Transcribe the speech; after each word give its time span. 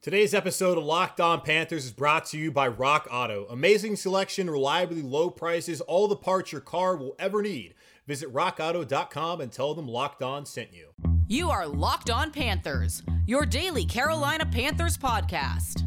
Today's 0.00 0.32
episode 0.32 0.78
of 0.78 0.84
Locked 0.84 1.20
On 1.20 1.40
Panthers 1.40 1.84
is 1.84 1.90
brought 1.90 2.24
to 2.26 2.38
you 2.38 2.52
by 2.52 2.68
Rock 2.68 3.08
Auto. 3.10 3.46
Amazing 3.50 3.96
selection, 3.96 4.48
reliably 4.48 5.02
low 5.02 5.28
prices, 5.28 5.80
all 5.80 6.06
the 6.06 6.14
parts 6.14 6.52
your 6.52 6.60
car 6.60 6.94
will 6.96 7.16
ever 7.18 7.42
need. 7.42 7.74
Visit 8.06 8.32
rockauto.com 8.32 9.40
and 9.40 9.50
tell 9.50 9.74
them 9.74 9.88
Locked 9.88 10.22
On 10.22 10.46
sent 10.46 10.72
you. 10.72 10.90
You 11.26 11.50
are 11.50 11.66
Locked 11.66 12.10
On 12.10 12.30
Panthers, 12.30 13.02
your 13.26 13.44
daily 13.44 13.84
Carolina 13.84 14.46
Panthers 14.46 14.96
podcast. 14.96 15.82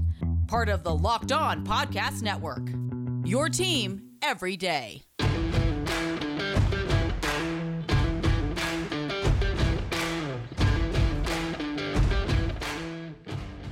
Part 0.46 0.68
of 0.68 0.84
the 0.84 0.94
Locked 0.94 1.32
On 1.32 1.66
Podcast 1.66 2.22
Network. 2.22 2.68
Your 3.24 3.48
team 3.48 4.10
every 4.22 4.58
day. 4.58 5.04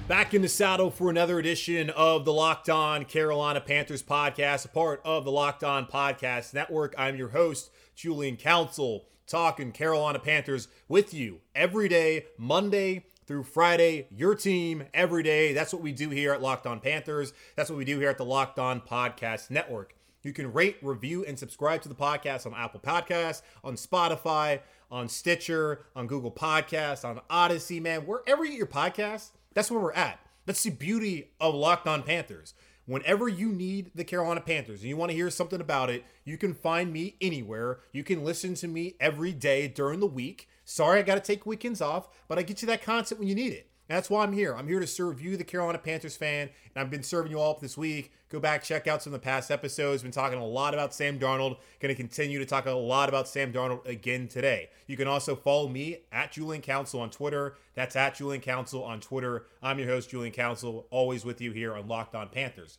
Back 0.09 0.33
in 0.33 0.41
the 0.41 0.49
saddle 0.49 0.89
for 0.89 1.11
another 1.11 1.37
edition 1.37 1.91
of 1.91 2.25
the 2.25 2.33
Locked 2.33 2.67
On 2.67 3.05
Carolina 3.05 3.61
Panthers 3.61 4.01
podcast, 4.01 4.65
a 4.65 4.69
part 4.69 5.01
of 5.05 5.23
the 5.23 5.31
Locked 5.31 5.63
On 5.63 5.85
Podcast 5.85 6.51
Network. 6.51 6.95
I'm 6.97 7.15
your 7.15 7.27
host, 7.27 7.69
Julian 7.93 8.35
Council, 8.35 9.05
talking 9.27 9.71
Carolina 9.71 10.17
Panthers 10.17 10.67
with 10.87 11.13
you 11.13 11.41
every 11.53 11.87
day, 11.87 12.25
Monday 12.39 13.05
through 13.27 13.43
Friday. 13.43 14.07
Your 14.09 14.33
team 14.33 14.85
every 14.95 15.21
day. 15.21 15.53
That's 15.53 15.71
what 15.71 15.83
we 15.83 15.91
do 15.91 16.09
here 16.09 16.33
at 16.33 16.41
Locked 16.41 16.65
On 16.65 16.79
Panthers. 16.79 17.31
That's 17.55 17.69
what 17.69 17.77
we 17.77 17.85
do 17.85 17.99
here 17.99 18.09
at 18.09 18.17
the 18.17 18.25
Locked 18.25 18.57
On 18.57 18.81
Podcast 18.81 19.51
Network. 19.51 19.93
You 20.23 20.33
can 20.33 20.51
rate, 20.51 20.77
review, 20.81 21.23
and 21.23 21.37
subscribe 21.37 21.83
to 21.83 21.87
the 21.87 21.93
podcast 21.93 22.47
on 22.47 22.55
Apple 22.55 22.79
Podcasts, 22.79 23.43
on 23.63 23.75
Spotify, 23.75 24.61
on 24.89 25.07
Stitcher, 25.07 25.85
on 25.95 26.07
Google 26.07 26.31
Podcasts, 26.31 27.05
on 27.05 27.21
Audacy, 27.29 27.79
man. 27.79 28.07
Wherever 28.07 28.43
you 28.43 28.53
get 28.53 28.57
your 28.57 28.65
podcasts, 28.65 29.29
that's 29.59 29.69
where 29.69 29.81
we're 29.81 29.91
at. 29.91 30.21
That's 30.45 30.63
the 30.63 30.69
beauty 30.69 31.31
of 31.41 31.53
Locked 31.53 31.85
On 31.85 32.01
Panthers. 32.01 32.53
Whenever 32.85 33.27
you 33.27 33.49
need 33.49 33.91
the 33.93 34.05
Carolina 34.05 34.39
Panthers 34.39 34.79
and 34.79 34.87
you 34.87 34.95
want 34.95 35.11
to 35.11 35.15
hear 35.15 35.29
something 35.29 35.59
about 35.59 35.89
it, 35.89 36.05
you 36.23 36.37
can 36.37 36.53
find 36.53 36.93
me 36.93 37.17
anywhere. 37.19 37.81
You 37.91 38.05
can 38.05 38.23
listen 38.23 38.53
to 38.55 38.69
me 38.69 38.95
every 39.01 39.33
day 39.33 39.67
during 39.67 39.99
the 39.99 40.07
week. 40.07 40.47
Sorry, 40.63 40.99
I 40.99 41.03
got 41.03 41.15
to 41.15 41.19
take 41.19 41.45
weekends 41.45 41.81
off, 41.81 42.07
but 42.29 42.39
I 42.39 42.43
get 42.43 42.61
you 42.61 42.67
that 42.67 42.81
content 42.81 43.19
when 43.19 43.27
you 43.27 43.35
need 43.35 43.51
it. 43.51 43.68
That's 43.89 44.07
why 44.07 44.23
I'm 44.23 44.33
here. 44.33 44.55
I'm 44.55 44.67
here 44.67 44.79
to 44.79 44.85
serve 44.85 45.19
you, 45.19 45.35
the 45.35 45.43
Carolina 45.43 45.79
Panthers 45.79 46.15
fan, 46.15 46.49
and 46.75 46.81
I've 46.81 46.91
been 46.91 47.01
serving 47.01 47.31
you 47.31 47.39
all 47.39 47.55
up 47.55 47.59
this 47.59 47.75
week. 47.75 48.13
Go 48.29 48.39
back, 48.39 48.61
check 48.63 48.85
out 48.85 49.01
some 49.01 49.15
of 49.15 49.19
the 49.19 49.25
past 49.25 49.49
episodes. 49.49 50.03
Been 50.03 50.11
talking 50.11 50.37
a 50.37 50.45
lot 50.45 50.75
about 50.75 50.93
Sam 50.93 51.17
Darnold. 51.17 51.57
Going 51.79 51.93
to 51.93 51.95
continue 51.95 52.37
to 52.37 52.45
talk 52.45 52.67
a 52.67 52.71
lot 52.71 53.09
about 53.09 53.27
Sam 53.27 53.51
Darnold 53.51 53.87
again 53.87 54.27
today. 54.27 54.69
You 54.85 54.95
can 54.95 55.07
also 55.07 55.35
follow 55.35 55.67
me 55.67 56.03
at 56.11 56.31
Julian 56.31 56.61
Council 56.61 57.01
on 57.01 57.09
Twitter. 57.09 57.55
That's 57.73 57.95
at 57.95 58.13
Julian 58.13 58.43
Council 58.43 58.83
on 58.83 58.99
Twitter. 58.99 59.47
I'm 59.63 59.79
your 59.79 59.87
host, 59.87 60.11
Julian 60.11 60.33
Council, 60.33 60.85
always 60.91 61.25
with 61.25 61.41
you 61.41 61.51
here 61.51 61.73
on 61.73 61.87
Locked 61.87 62.13
On 62.13 62.29
Panthers. 62.29 62.77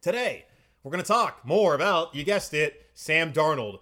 Today, 0.00 0.46
we're 0.82 0.92
going 0.92 1.04
to 1.04 1.06
talk 1.06 1.44
more 1.44 1.74
about, 1.74 2.14
you 2.14 2.24
guessed 2.24 2.54
it, 2.54 2.86
Sam 2.94 3.34
Darnold. 3.34 3.80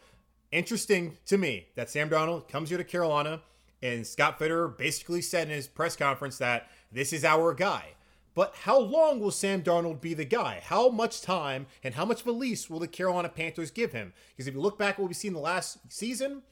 Interesting 0.51 1.17
to 1.27 1.39
me 1.39 1.69
that 1.77 1.91
Sam 1.91 2.11
Darnold 2.11 2.48
comes 2.48 2.71
here 2.71 2.78
to 2.78 2.83
Carolina 2.83 3.43
and 3.82 4.06
Scott 4.06 4.38
Fitterer 4.38 4.76
basically 4.76 5.22
said 5.22 5.48
in 5.48 5.54
his 5.54 5.68
press 5.68 5.96
conference 5.96 6.38
that 6.38 6.68
this 6.92 7.12
is 7.12 7.24
our 7.24 7.54
guy. 7.54 7.94
But 8.34 8.54
how 8.62 8.78
long 8.78 9.20
will 9.20 9.32
Sam 9.32 9.62
Darnold 9.62 10.00
be 10.00 10.14
the 10.14 10.24
guy? 10.24 10.60
How 10.64 10.88
much 10.88 11.20
time 11.20 11.66
and 11.82 11.94
how 11.94 12.04
much 12.04 12.20
of 12.20 12.26
a 12.28 12.32
lease 12.32 12.70
will 12.70 12.78
the 12.78 12.86
Carolina 12.86 13.28
Panthers 13.28 13.70
give 13.70 13.92
him? 13.92 14.12
Because 14.30 14.46
if 14.46 14.54
you 14.54 14.60
look 14.60 14.78
back 14.78 14.94
at 14.94 15.00
what 15.00 15.08
we've 15.08 15.16
seen 15.16 15.32
the 15.32 15.41
last 15.41 15.78
season, 15.88 16.42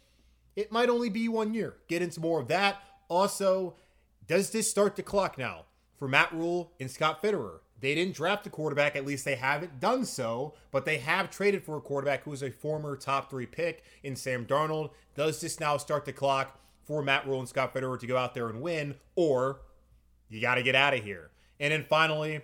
it 0.56 0.72
might 0.72 0.88
only 0.88 1.08
be 1.08 1.28
one 1.28 1.54
year. 1.54 1.76
Get 1.86 2.02
into 2.02 2.20
more 2.20 2.40
of 2.40 2.48
that. 2.48 2.82
Also, 3.08 3.76
does 4.26 4.50
this 4.50 4.68
start 4.68 4.96
the 4.96 5.02
clock 5.02 5.38
now 5.38 5.66
for 5.96 6.08
Matt 6.08 6.32
Rhule 6.32 6.72
and 6.80 6.90
Scott 6.90 7.22
Fitterer? 7.22 7.60
They 7.80 7.94
didn't 7.94 8.16
draft 8.16 8.46
a 8.46 8.50
quarterback, 8.50 8.96
at 8.96 9.06
least 9.06 9.24
they 9.24 9.36
haven't 9.36 9.78
done 9.78 10.04
so, 10.04 10.54
but 10.72 10.84
they 10.84 10.98
have 10.98 11.30
traded 11.30 11.62
for 11.62 11.76
a 11.76 11.80
quarterback 11.80 12.24
who 12.24 12.32
is 12.32 12.42
a 12.42 12.50
former 12.50 12.96
top 12.96 13.30
three 13.30 13.46
pick 13.46 13.84
in 14.02 14.16
Sam 14.16 14.44
Darnold. 14.46 14.90
Does 15.14 15.40
this 15.40 15.60
now 15.60 15.76
start 15.76 16.04
the 16.04 16.12
clock 16.12 16.58
for 16.88 17.02
Matt 17.02 17.26
Rhule 17.26 17.38
and 17.38 17.48
Scott 17.48 17.74
Fitterer 17.74 18.00
to 18.00 18.06
go 18.06 18.16
out 18.16 18.34
there 18.34 18.48
and 18.48 18.62
win, 18.62 18.94
or 19.14 19.60
you 20.30 20.40
got 20.40 20.54
to 20.54 20.62
get 20.62 20.74
out 20.74 20.94
of 20.94 21.04
here? 21.04 21.30
And 21.60 21.70
then 21.70 21.84
finally, 21.84 22.40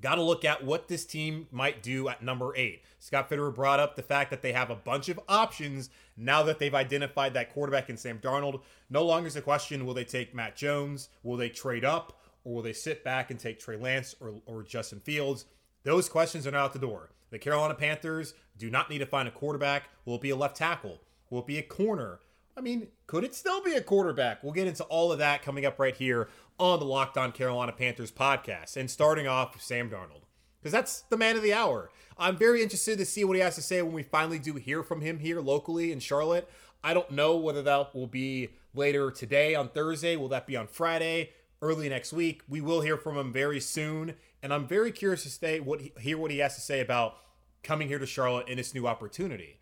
got 0.00 0.14
to 0.16 0.22
look 0.22 0.44
at 0.44 0.64
what 0.64 0.88
this 0.88 1.04
team 1.04 1.46
might 1.52 1.82
do 1.82 2.08
at 2.08 2.22
number 2.22 2.56
eight. 2.56 2.82
Scott 2.98 3.28
Fitterer 3.28 3.54
brought 3.54 3.78
up 3.78 3.94
the 3.94 4.02
fact 4.02 4.30
that 4.30 4.40
they 4.40 4.52
have 4.52 4.70
a 4.70 4.74
bunch 4.74 5.10
of 5.10 5.20
options 5.28 5.90
now 6.16 6.42
that 6.42 6.58
they've 6.58 6.74
identified 6.74 7.34
that 7.34 7.52
quarterback 7.52 7.90
in 7.90 7.96
Sam 7.96 8.18
Darnold. 8.18 8.62
No 8.88 9.04
longer 9.04 9.28
is 9.28 9.34
the 9.34 9.42
question 9.42 9.84
will 9.84 9.94
they 9.94 10.04
take 10.04 10.34
Mac 10.34 10.56
Jones? 10.56 11.10
Will 11.22 11.36
they 11.36 11.50
trade 11.50 11.84
up? 11.84 12.20
Or 12.44 12.54
will 12.54 12.62
they 12.62 12.72
sit 12.72 13.04
back 13.04 13.30
and 13.30 13.38
take 13.38 13.60
Trey 13.60 13.76
Lance 13.76 14.16
or, 14.18 14.34
or 14.46 14.62
Justin 14.62 14.98
Fields? 15.00 15.44
Those 15.84 16.08
questions 16.08 16.46
are 16.46 16.50
now 16.50 16.64
out 16.64 16.72
the 16.72 16.78
door. 16.78 17.10
The 17.30 17.38
Carolina 17.38 17.74
Panthers 17.74 18.34
do 18.58 18.70
not 18.70 18.90
need 18.90 18.98
to 18.98 19.06
find 19.06 19.28
a 19.28 19.32
quarterback. 19.32 19.84
Will 20.04 20.16
it 20.16 20.20
be 20.20 20.30
a 20.30 20.36
left 20.36 20.56
tackle? 20.56 21.00
Will 21.30 21.40
it 21.40 21.46
be 21.46 21.58
a 21.58 21.62
corner? 21.62 22.20
I 22.56 22.60
mean, 22.60 22.88
could 23.06 23.24
it 23.24 23.34
still 23.34 23.62
be 23.62 23.74
a 23.74 23.80
quarterback? 23.80 24.42
We'll 24.42 24.52
get 24.52 24.66
into 24.66 24.84
all 24.84 25.10
of 25.10 25.18
that 25.18 25.42
coming 25.42 25.64
up 25.64 25.78
right 25.78 25.96
here 25.96 26.28
on 26.58 26.78
the 26.78 26.84
Locked 26.84 27.16
On 27.16 27.32
Carolina 27.32 27.72
Panthers 27.72 28.12
podcast. 28.12 28.76
And 28.76 28.90
starting 28.90 29.26
off 29.26 29.54
with 29.54 29.62
Sam 29.62 29.88
Darnold, 29.88 30.24
because 30.60 30.72
that's 30.72 31.02
the 31.02 31.16
man 31.16 31.36
of 31.36 31.42
the 31.42 31.54
hour. 31.54 31.90
I'm 32.18 32.36
very 32.36 32.62
interested 32.62 32.98
to 32.98 33.06
see 33.06 33.24
what 33.24 33.36
he 33.36 33.42
has 33.42 33.54
to 33.54 33.62
say 33.62 33.80
when 33.80 33.94
we 33.94 34.02
finally 34.02 34.38
do 34.38 34.54
hear 34.54 34.82
from 34.82 35.00
him 35.00 35.18
here 35.18 35.40
locally 35.40 35.92
in 35.92 35.98
Charlotte. 35.98 36.48
I 36.84 36.94
don't 36.94 37.10
know 37.10 37.36
whether 37.36 37.62
that 37.62 37.94
will 37.94 38.06
be 38.06 38.50
later 38.74 39.10
today 39.10 39.54
on 39.54 39.68
Thursday. 39.68 40.16
Will 40.16 40.28
that 40.28 40.46
be 40.46 40.56
on 40.56 40.66
Friday? 40.66 41.30
Early 41.62 41.88
next 41.88 42.12
week. 42.12 42.42
We 42.48 42.60
will 42.60 42.80
hear 42.80 42.96
from 42.96 43.16
him 43.16 43.32
very 43.32 43.60
soon. 43.60 44.14
And 44.42 44.52
I'm 44.52 44.66
very 44.66 44.92
curious 44.92 45.22
to 45.22 45.30
stay 45.30 45.60
what 45.60 45.80
he, 45.80 45.92
hear 45.98 46.18
what 46.18 46.30
he 46.30 46.38
has 46.38 46.56
to 46.56 46.60
say 46.60 46.80
about 46.80 47.16
coming 47.62 47.88
here 47.88 48.00
to 48.00 48.06
Charlotte 48.06 48.48
in 48.48 48.56
this 48.56 48.74
new 48.74 48.86
opportunity. 48.86 49.58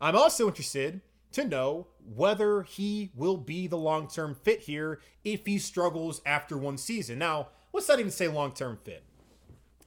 I'm 0.00 0.16
also 0.16 0.48
interested 0.48 1.02
to 1.32 1.44
know 1.44 1.88
whether 2.04 2.62
he 2.62 3.10
will 3.14 3.36
be 3.36 3.66
the 3.66 3.76
long 3.76 4.08
term 4.08 4.34
fit 4.34 4.60
here 4.60 5.00
if 5.24 5.46
he 5.46 5.58
struggles 5.58 6.20
after 6.26 6.56
one 6.56 6.78
season. 6.78 7.18
Now, 7.18 7.48
let's 7.72 7.88
not 7.88 8.00
even 8.00 8.10
say 8.10 8.28
long 8.28 8.52
term 8.52 8.78
fit. 8.84 9.04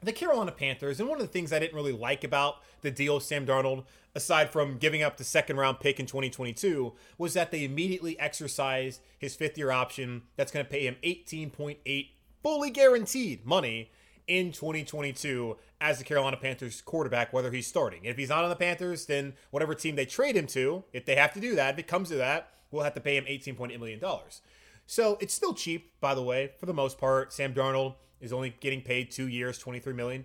The 0.02 0.14
Carolina 0.14 0.52
Panthers, 0.52 1.00
and 1.00 1.10
one 1.10 1.20
of 1.20 1.26
the 1.26 1.32
things 1.32 1.52
I 1.52 1.60
didn't 1.60 1.76
really 1.76 1.92
like 1.92 2.24
about 2.24 2.58
the 2.82 2.92
deal 2.92 3.20
Sam 3.20 3.46
Darnold, 3.46 3.86
aside 4.14 4.52
from 4.52 4.78
giving 4.78 5.02
up 5.02 5.18
the 5.18 5.24
second 5.24 5.58
round 5.58 5.80
pick 5.80 6.00
in 6.00 6.06
2022, 6.06 6.94
was 7.18 7.34
that 7.34 7.52
they 7.52 7.64
immediately 7.64 8.20
exercised 8.20 9.02
his 9.18 9.36
fifth 9.36 9.58
year 9.58 9.72
option 9.72 10.24
that's 10.36 10.52
going 10.52 10.66
to 10.66 10.72
pay 10.72 10.86
him 10.86 10.98
18.8 11.04 12.10
fully 12.46 12.70
guaranteed 12.70 13.44
money 13.44 13.90
in 14.28 14.52
2022 14.52 15.58
as 15.82 15.98
the 15.98 16.04
Carolina 16.04 16.38
Panthers 16.38 16.82
quarterback, 16.82 17.34
whether 17.34 17.52
he's 17.52 17.68
starting. 17.68 18.06
If 18.06 18.18
he's 18.18 18.30
not 18.30 18.44
on 18.44 18.50
the 18.50 18.56
Panthers, 18.56 19.06
then 19.06 19.34
whatever 19.52 19.76
team 19.76 19.96
they 19.96 20.06
trade 20.06 20.36
him 20.36 20.48
to, 20.48 20.84
if 20.94 21.06
they 21.06 21.16
have 21.16 21.34
to 21.34 21.40
do 21.40 21.56
that, 21.56 21.74
if 21.74 21.80
it 21.80 21.88
comes 21.88 22.10
to 22.10 22.16
that, 22.16 22.52
we'll 22.72 22.84
have 22.84 22.94
to 22.94 23.02
pay 23.02 23.18
him 23.18 23.26
$18.8 23.26 23.80
million. 23.80 24.02
So 24.88 25.18
it's 25.20 25.34
still 25.34 25.54
cheap, 25.54 26.00
by 26.00 26.16
the 26.16 26.22
way, 26.22 26.52
for 26.60 26.66
the 26.66 26.74
most 26.74 26.98
part. 26.98 27.34
Sam 27.34 27.54
Darnold 27.54 27.96
is 28.20 28.32
only 28.32 28.56
getting 28.60 28.82
paid 28.82 29.12
two 29.12 29.28
years, 29.28 29.62
$23 29.62 29.96
million. 29.96 30.24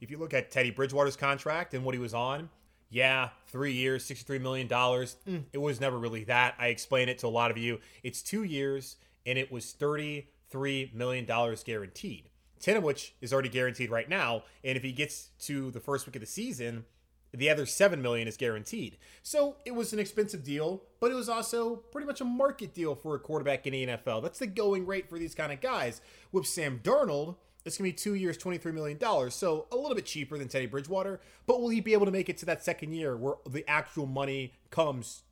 If 0.00 0.10
you 0.10 0.18
look 0.18 0.34
at 0.34 0.50
Teddy 0.50 0.70
Bridgewater's 0.70 1.16
contract 1.16 1.74
and 1.74 1.84
what 1.84 1.94
he 1.94 1.98
was 1.98 2.14
on, 2.14 2.50
yeah, 2.88 3.30
three 3.48 3.72
years, 3.72 4.06
$63 4.08 4.40
million. 4.40 4.68
Mm, 4.68 5.44
it 5.52 5.58
was 5.58 5.80
never 5.80 5.98
really 5.98 6.24
that. 6.24 6.54
I 6.58 6.68
explained 6.68 7.10
it 7.10 7.18
to 7.18 7.26
a 7.26 7.28
lot 7.28 7.50
of 7.50 7.58
you. 7.58 7.80
It's 8.02 8.22
two 8.22 8.44
years, 8.44 8.96
and 9.24 9.38
it 9.38 9.50
was 9.50 9.74
$33 9.78 10.94
million 10.94 11.26
guaranteed. 11.64 12.30
10 12.60 12.76
of 12.76 12.82
which 12.82 13.14
is 13.20 13.32
already 13.32 13.48
guaranteed 13.48 13.90
right 13.90 14.08
now. 14.08 14.44
And 14.64 14.76
if 14.76 14.82
he 14.82 14.92
gets 14.92 15.30
to 15.40 15.70
the 15.70 15.80
first 15.80 16.06
week 16.06 16.16
of 16.16 16.20
the 16.20 16.26
season, 16.26 16.84
the 17.32 17.50
other 17.50 17.66
7 17.66 18.00
million 18.00 18.28
is 18.28 18.36
guaranteed. 18.36 18.96
So 19.22 19.56
it 19.64 19.74
was 19.74 19.92
an 19.92 19.98
expensive 19.98 20.42
deal, 20.42 20.82
but 21.00 21.10
it 21.10 21.14
was 21.14 21.28
also 21.28 21.76
pretty 21.76 22.06
much 22.06 22.20
a 22.20 22.24
market 22.24 22.74
deal 22.74 22.94
for 22.94 23.14
a 23.14 23.18
quarterback 23.18 23.66
in 23.66 23.72
the 23.72 23.86
NFL. 23.86 24.22
That's 24.22 24.38
the 24.38 24.46
going 24.46 24.86
rate 24.86 25.08
for 25.08 25.18
these 25.18 25.34
kind 25.34 25.52
of 25.52 25.60
guys. 25.60 26.00
With 26.32 26.46
Sam 26.46 26.80
Darnold, 26.82 27.36
it's 27.64 27.76
going 27.78 27.90
to 27.90 27.94
be 27.94 28.00
two 28.00 28.14
years, 28.14 28.38
$23 28.38 28.72
million. 28.72 28.98
So 29.30 29.66
a 29.72 29.76
little 29.76 29.94
bit 29.94 30.06
cheaper 30.06 30.38
than 30.38 30.48
Teddy 30.48 30.66
Bridgewater, 30.66 31.20
but 31.46 31.60
will 31.60 31.68
he 31.68 31.80
be 31.80 31.92
able 31.92 32.06
to 32.06 32.12
make 32.12 32.28
it 32.28 32.38
to 32.38 32.46
that 32.46 32.64
second 32.64 32.92
year 32.92 33.16
where 33.16 33.34
the 33.44 33.68
actual 33.68 34.06
money 34.06 34.54
comes? 34.70 35.24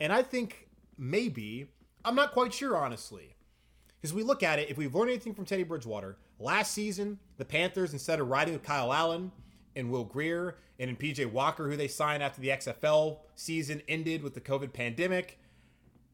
And 0.00 0.12
I 0.12 0.22
think 0.22 0.68
maybe, 0.96 1.68
I'm 2.04 2.14
not 2.14 2.32
quite 2.32 2.54
sure, 2.54 2.76
honestly. 2.76 3.36
Because 4.00 4.14
we 4.14 4.22
look 4.22 4.42
at 4.42 4.58
it, 4.58 4.70
if 4.70 4.78
we've 4.78 4.94
learned 4.94 5.10
anything 5.10 5.34
from 5.34 5.44
Teddy 5.44 5.62
Bridgewater, 5.62 6.16
last 6.40 6.72
season, 6.72 7.18
the 7.36 7.44
Panthers, 7.44 7.92
instead 7.92 8.20
of 8.20 8.28
riding 8.28 8.54
with 8.54 8.62
Kyle 8.62 8.92
Allen 8.92 9.32
and 9.76 9.90
Will 9.90 10.04
Grier 10.04 10.56
and 10.78 10.90
in 10.90 10.96
PJ 10.96 11.30
Walker, 11.30 11.68
who 11.68 11.76
they 11.76 11.88
signed 11.88 12.22
after 12.22 12.40
the 12.40 12.48
XFL 12.48 13.18
season 13.36 13.82
ended 13.86 14.22
with 14.22 14.34
the 14.34 14.40
COVID 14.40 14.72
pandemic, 14.72 15.38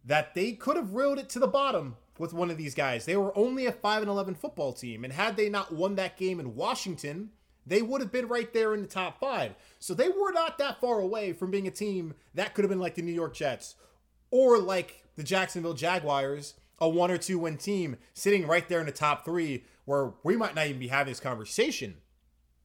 that 0.04 0.34
they 0.34 0.52
could 0.52 0.76
have 0.76 0.94
reeled 0.94 1.18
it 1.18 1.28
to 1.30 1.38
the 1.38 1.46
bottom 1.46 1.96
with 2.18 2.32
one 2.32 2.50
of 2.50 2.56
these 2.56 2.74
guys. 2.74 3.04
They 3.04 3.16
were 3.16 3.36
only 3.36 3.66
a 3.66 3.72
5 3.72 4.02
and 4.02 4.10
11 4.10 4.34
football 4.34 4.72
team, 4.72 5.04
and 5.04 5.12
had 5.12 5.36
they 5.36 5.48
not 5.48 5.72
won 5.72 5.94
that 5.96 6.16
game 6.16 6.40
in 6.40 6.54
Washington, 6.54 7.30
they 7.66 7.82
would 7.82 8.00
have 8.00 8.12
been 8.12 8.28
right 8.28 8.52
there 8.52 8.74
in 8.74 8.82
the 8.82 8.88
top 8.88 9.18
five. 9.18 9.54
So 9.80 9.92
they 9.92 10.08
were 10.08 10.32
not 10.32 10.58
that 10.58 10.80
far 10.80 11.00
away 11.00 11.32
from 11.32 11.50
being 11.50 11.66
a 11.66 11.72
team 11.72 12.14
that 12.34 12.54
could 12.54 12.64
have 12.64 12.70
been 12.70 12.80
like 12.80 12.94
the 12.94 13.02
New 13.02 13.12
York 13.12 13.34
Jets 13.34 13.74
or 14.30 14.58
like 14.58 15.02
the 15.16 15.24
Jacksonville 15.24 15.74
Jaguars, 15.74 16.54
a 16.78 16.88
one 16.88 17.10
or 17.10 17.18
two 17.18 17.38
win 17.38 17.56
team 17.56 17.96
sitting 18.14 18.46
right 18.46 18.68
there 18.68 18.80
in 18.80 18.86
the 18.86 18.92
top 18.92 19.24
three, 19.24 19.64
where 19.86 20.12
we 20.22 20.36
might 20.36 20.54
not 20.54 20.66
even 20.66 20.78
be 20.78 20.88
having 20.88 21.10
this 21.10 21.20
conversation 21.20 21.96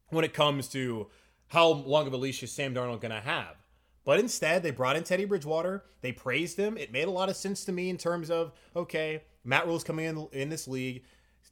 when 0.09 0.25
it 0.25 0.33
comes 0.33 0.67
to 0.67 1.07
how 1.47 1.67
long 1.67 2.07
of 2.07 2.13
a 2.13 2.17
leash 2.17 2.43
is 2.43 2.51
Sam 2.51 2.73
Darnold 2.73 3.01
going 3.01 3.11
to 3.11 3.21
have. 3.21 3.55
But 4.03 4.19
instead, 4.19 4.63
they 4.63 4.71
brought 4.71 4.95
in 4.95 5.03
Teddy 5.03 5.25
Bridgewater. 5.25 5.85
They 6.01 6.11
praised 6.11 6.57
him. 6.57 6.77
It 6.77 6.91
made 6.91 7.07
a 7.07 7.11
lot 7.11 7.29
of 7.29 7.35
sense 7.35 7.63
to 7.65 7.71
me 7.71 7.89
in 7.89 7.97
terms 7.97 8.29
of 8.29 8.51
okay, 8.75 9.23
Matt 9.43 9.67
Rhule's 9.67 9.83
coming 9.83 10.05
in 10.05 10.27
in 10.31 10.49
this 10.49 10.67
league. 10.67 11.03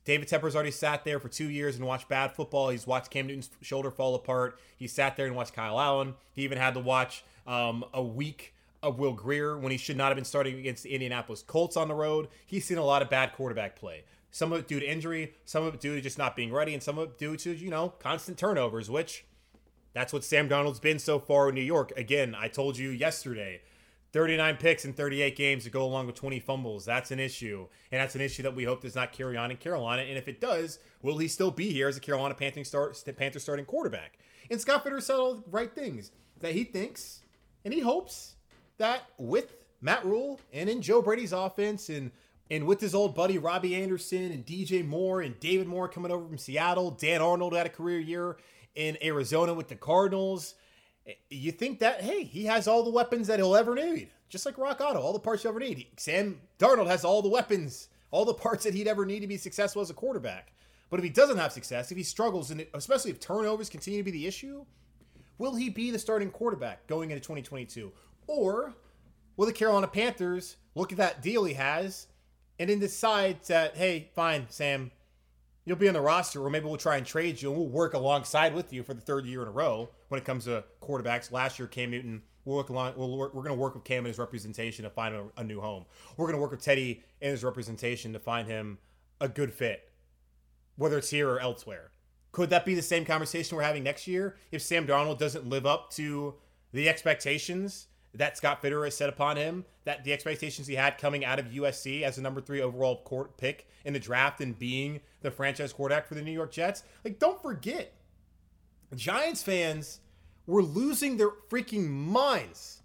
David 0.06 0.27
Tepper's 0.27 0.56
already 0.56 0.71
sat 0.71 1.04
there 1.04 1.19
for 1.19 1.30
two 1.30 1.50
years 1.50 1.75
and 1.75 1.86
watched 1.86 2.10
bad 2.10 2.31
football. 2.31 2.69
He's 2.69 2.88
watched 2.88 3.12
Cam 3.12 3.27
Newton's 3.27 3.51
shoulder 3.62 3.92
fall 3.92 4.15
apart. 4.15 4.60
He 4.77 4.88
sat 4.88 5.15
there 5.15 5.27
and 5.27 5.36
watched 5.36 5.54
Kyle 5.54 5.80
Allen. 5.80 6.15
He 6.33 6.42
even 6.44 6.57
had 6.57 6.74
to 6.74 6.80
watch 6.80 7.24
um, 7.45 7.86
a 7.94 8.01
week 8.01 8.56
of 8.81 8.98
Will 8.98 9.13
Grier 9.13 9.57
when 9.57 9.72
he 9.72 9.77
should 9.77 9.98
not 9.98 10.07
have 10.07 10.15
been 10.15 10.25
starting 10.25 10.57
against 10.57 10.83
the 10.83 10.94
Indianapolis 10.94 11.44
Colts 11.44 11.77
on 11.77 11.88
the 11.88 11.94
road. 11.94 12.30
He's 12.45 12.65
seen 12.65 12.77
a 12.77 12.83
lot 12.83 13.01
of 13.01 13.10
bad 13.10 13.33
quarterback 13.33 13.75
play. 13.75 14.04
Some 14.31 14.54
of 14.54 14.60
it 14.60 14.68
due 14.68 14.80
to 14.80 14.86
injury, 14.86 15.34
some 15.46 15.64
of 15.64 15.74
it 15.74 15.80
due 15.80 15.96
to 15.96 16.02
just 16.02 16.18
not 16.18 16.36
being 16.36 16.52
ready, 16.54 16.74
and 16.74 16.84
some 16.84 16.98
of 16.98 17.10
it 17.10 17.18
due 17.18 17.36
to, 17.38 17.54
you 17.54 17.70
know, 17.70 17.90
constant 18.00 18.38
turnovers, 18.38 18.90
which 18.90 19.26
that's 19.94 20.14
what 20.14 20.24
Sam 20.24 20.48
Darnold's 20.48 20.80
been 20.80 21.00
so 21.00 21.20
far 21.20 21.50
in 21.50 21.56
New 21.56 21.62
York. 21.62 21.92
Again, 21.98 22.36
I 22.38 22.48
told 22.48 22.78
you 22.78 22.90
yesterday 22.90 23.62
39 24.12 24.58
picks 24.58 24.86
in 24.86 24.94
38 24.94 25.36
games 25.36 25.64
to 25.64 25.70
go 25.70 25.84
along 25.84 26.08
with 26.08 26.16
20 26.16 26.40
fumbles. 26.40 26.86
That's 26.86 27.12
an 27.12 27.20
issue. 27.20 27.68
And 27.92 28.02
that's 28.02 28.16
an 28.16 28.22
issue 28.22 28.44
that 28.44 28.56
we 28.56 28.64
hope 28.64 28.81
does 28.81 28.96
not 28.96 29.12
carry 29.12 29.38
on 29.38 29.52
in 29.52 29.58
Carolina. 29.58 30.04
And 30.04 30.18
if 30.18 30.28
it 30.28 30.42
does, 30.42 30.80
will 31.02 31.18
he 31.18 31.28
still 31.28 31.52
be 31.52 31.72
here 31.72 31.88
as 31.88 31.98
a 31.98 32.00
Carolina 32.00 32.34
Panthers 32.34 32.68
start, 32.68 33.02
Panther 33.18 33.40
starting 33.40 33.66
quarterback? 33.66 34.18
And 34.50 34.60
Scott 34.60 34.84
Fitterer 34.84 35.02
said 35.02 35.16
all 35.16 35.36
the 35.36 35.44
right 35.50 35.74
things 35.74 36.12
that 36.40 36.54
he 36.54 36.64
thinks 36.64 37.22
and 37.64 37.74
he 37.74 37.82
hopes 37.82 38.36
that 38.78 39.04
with 39.18 39.54
Matt 39.82 40.06
Rhule 40.06 40.40
and 40.54 40.70
in 40.70 40.82
Joe 40.82 41.02
Brady's 41.02 41.34
offense 41.34 41.90
and 41.90 42.12
and 42.51 42.66
with 42.66 42.81
his 42.81 42.96
old 42.96 43.16
buddy 43.16 43.38
Robbie 43.38 43.75
Anderson 43.75 44.31
and 44.31 44.46
DJ 44.46 44.86
Moore 44.86 45.22
and 45.22 45.40
David 45.40 45.68
Moore 45.68 45.88
coming 45.88 46.12
over 46.12 46.28
from 46.28 46.38
Seattle, 46.38 46.92
Dan 46.92 47.22
Arnold 47.22 47.54
had 47.54 47.66
a 47.66 47.69
career 47.69 48.00
year 48.00 48.38
in 48.75 48.98
Arizona 49.04 49.54
with 49.54 49.68
the 49.68 49.75
Cardinals 49.75 50.56
eh, 51.07 51.13
you 51.30 51.51
think 51.51 51.80
that 51.80 52.01
hey, 52.01 52.24
he 52.24 52.46
has 52.46 52.68
all 52.68 52.84
the 52.84 52.90
weapons 52.90 53.28
that 53.28 53.40
he'll 53.40 53.56
ever 53.56 53.75
need, 53.75 54.10
just 54.30 54.46
like 54.46 54.57
Rock 54.57 54.81
Auto, 54.81 55.00
all 55.00 55.13
the 55.13 55.19
parts 55.19 55.44
you 55.44 55.50
ever 55.50 55.60
need. 55.60 55.88
Sam 55.98 56.42
Darnold 56.57 56.88
has 56.88 57.06
all 57.06 57.22
the 57.22 57.30
weapons, 57.30 57.90
all 58.12 58.25
the 58.25 58.34
parts 58.34 58.63
that 58.63 58.74
he'd 58.74 58.88
ever 58.88 59.06
need 59.06 59.19
to 59.22 59.28
be 59.28 59.38
successful 59.38 59.81
as 59.81 59.90
a 59.90 59.96
quarterback. 59.96 60.54
But 60.90 61.00
if 61.00 61.04
he 61.04 61.10
doesn't 61.10 61.38
have 61.38 61.51
success, 61.51 61.92
if 61.92 61.98
he 61.98 62.04
struggles, 62.04 62.50
and 62.50 62.66
especially 62.74 63.12
if 63.12 63.19
turnovers 63.19 63.69
continue 63.69 64.00
to 64.00 64.04
be 64.04 64.12
the 64.12 64.25
issue, 64.25 64.66
will 65.38 65.56
he 65.56 65.69
be 65.69 65.92
the 65.92 66.00
starting 66.00 66.31
quarterback 66.31 66.88
going 66.88 67.12
into 67.12 67.22
2022, 67.22 67.92
or 68.25 68.74
will 69.38 69.46
the 69.46 69.54
Carolina 69.54 69.88
Panthers 69.88 70.57
look 70.74 70.92
at 70.92 70.98
that 70.98 71.22
deal 71.22 71.46
he 71.46 71.54
has 71.54 72.07
and 72.60 72.70
then 72.70 72.80
decide 72.80 73.42
that 73.48 73.78
hey, 73.78 74.10
fine, 74.14 74.46
Sam, 74.50 74.92
you'll 75.66 75.78
be 75.78 75.88
on 75.88 75.94
the 75.94 76.02
roster, 76.02 76.44
or 76.44 76.50
maybe 76.50 76.66
we'll 76.66 76.78
try 76.78 76.98
and 76.98 77.06
trade 77.06 77.42
you 77.42 77.50
and 77.50 77.58
we'll 77.58 77.70
work 77.70 77.94
alongside 77.94 78.54
with 78.54 78.74
you 78.74 78.84
for 78.84 78.94
the 78.94 79.02
third 79.02 79.26
year 79.26 79.42
in 79.42 79.48
a 79.48 79.52
row 79.52 79.90
when 80.10 80.20
it 80.20 80.26
comes 80.26 80.46
to 80.46 80.64
quarterbacks. 80.82 81.32
Last 81.32 81.58
year, 81.58 81.68
Cam 81.68 81.92
Newton, 81.92 82.22
we'll 82.44 82.58
work 82.58 82.70
along, 82.70 82.94
we'll 82.98 83.18
work, 83.18 83.34
we're 83.34 83.44
going 83.44 83.56
to 83.56 83.60
work 83.62 83.76
with 83.76 83.86
Cam 83.86 84.00
and 84.00 84.08
his 84.08 84.20
representation 84.20 84.84
to 84.84 84.90
find 84.90 85.16
a, 85.16 85.26
a 85.38 85.44
new 85.44 85.62
home. 85.62 85.86
We're 86.18 86.26
going 86.26 86.38
to 86.38 86.42
work 86.42 86.52
with 86.52 86.62
Teddy 86.62 87.04
and 87.22 87.32
his 87.32 87.44
representation 87.44 88.14
to 88.14 88.20
find 88.20 88.48
him 88.48 88.80
a 89.22 89.30
good 89.30 89.54
fit, 89.54 89.92
whether 90.76 90.98
it's 90.98 91.10
here 91.10 91.30
or 91.30 91.40
elsewhere. 91.40 91.92
Could 92.32 92.50
that 92.52 92.66
be 92.66 92.76
the 92.76 92.82
same 92.82 93.06
conversation 93.06 93.56
we're 93.56 93.64
having 93.64 93.84
next 93.84 94.08
year 94.08 94.38
if 94.52 94.62
Sam 94.62 94.86
Darnold 94.86 95.18
doesn't 95.18 95.50
live 95.50 95.66
up 95.66 95.92
to 95.94 96.36
the 96.72 96.88
expectations 96.88 97.88
that 98.14 98.38
Scott 98.38 98.62
Fitterer 98.62 98.86
has 98.86 98.98
set 98.98 99.10
upon 99.10 99.38
him, 99.38 99.66
that 99.86 100.04
the 100.04 100.14
expectations 100.14 100.68
he 100.68 100.76
had 100.76 100.98
coming 100.98 101.24
out 101.24 101.40
of 101.40 101.48
USC 101.48 102.02
as 102.02 102.18
a 102.18 102.22
number 102.22 102.42
three 102.42 102.62
overall 102.62 103.02
court 103.04 103.38
pick 103.38 103.68
in 103.86 103.94
the 103.94 104.00
draft 104.00 104.42
and 104.42 104.58
being 104.58 105.02
the 105.22 105.32
franchise 105.32 105.74
quarterback 105.74 106.08
for 106.08 106.16
the 106.16 106.22
New 106.22 106.32
York 106.32 106.52
Jets. 106.52 106.84
Like, 107.04 107.20
don't 107.20 107.42
forget, 107.42 107.94
Giants 108.96 109.44
fans 109.44 110.00
were 110.48 110.64
losing 110.64 111.18
their 111.18 111.30
freaking 111.50 111.88
minds 111.90 112.82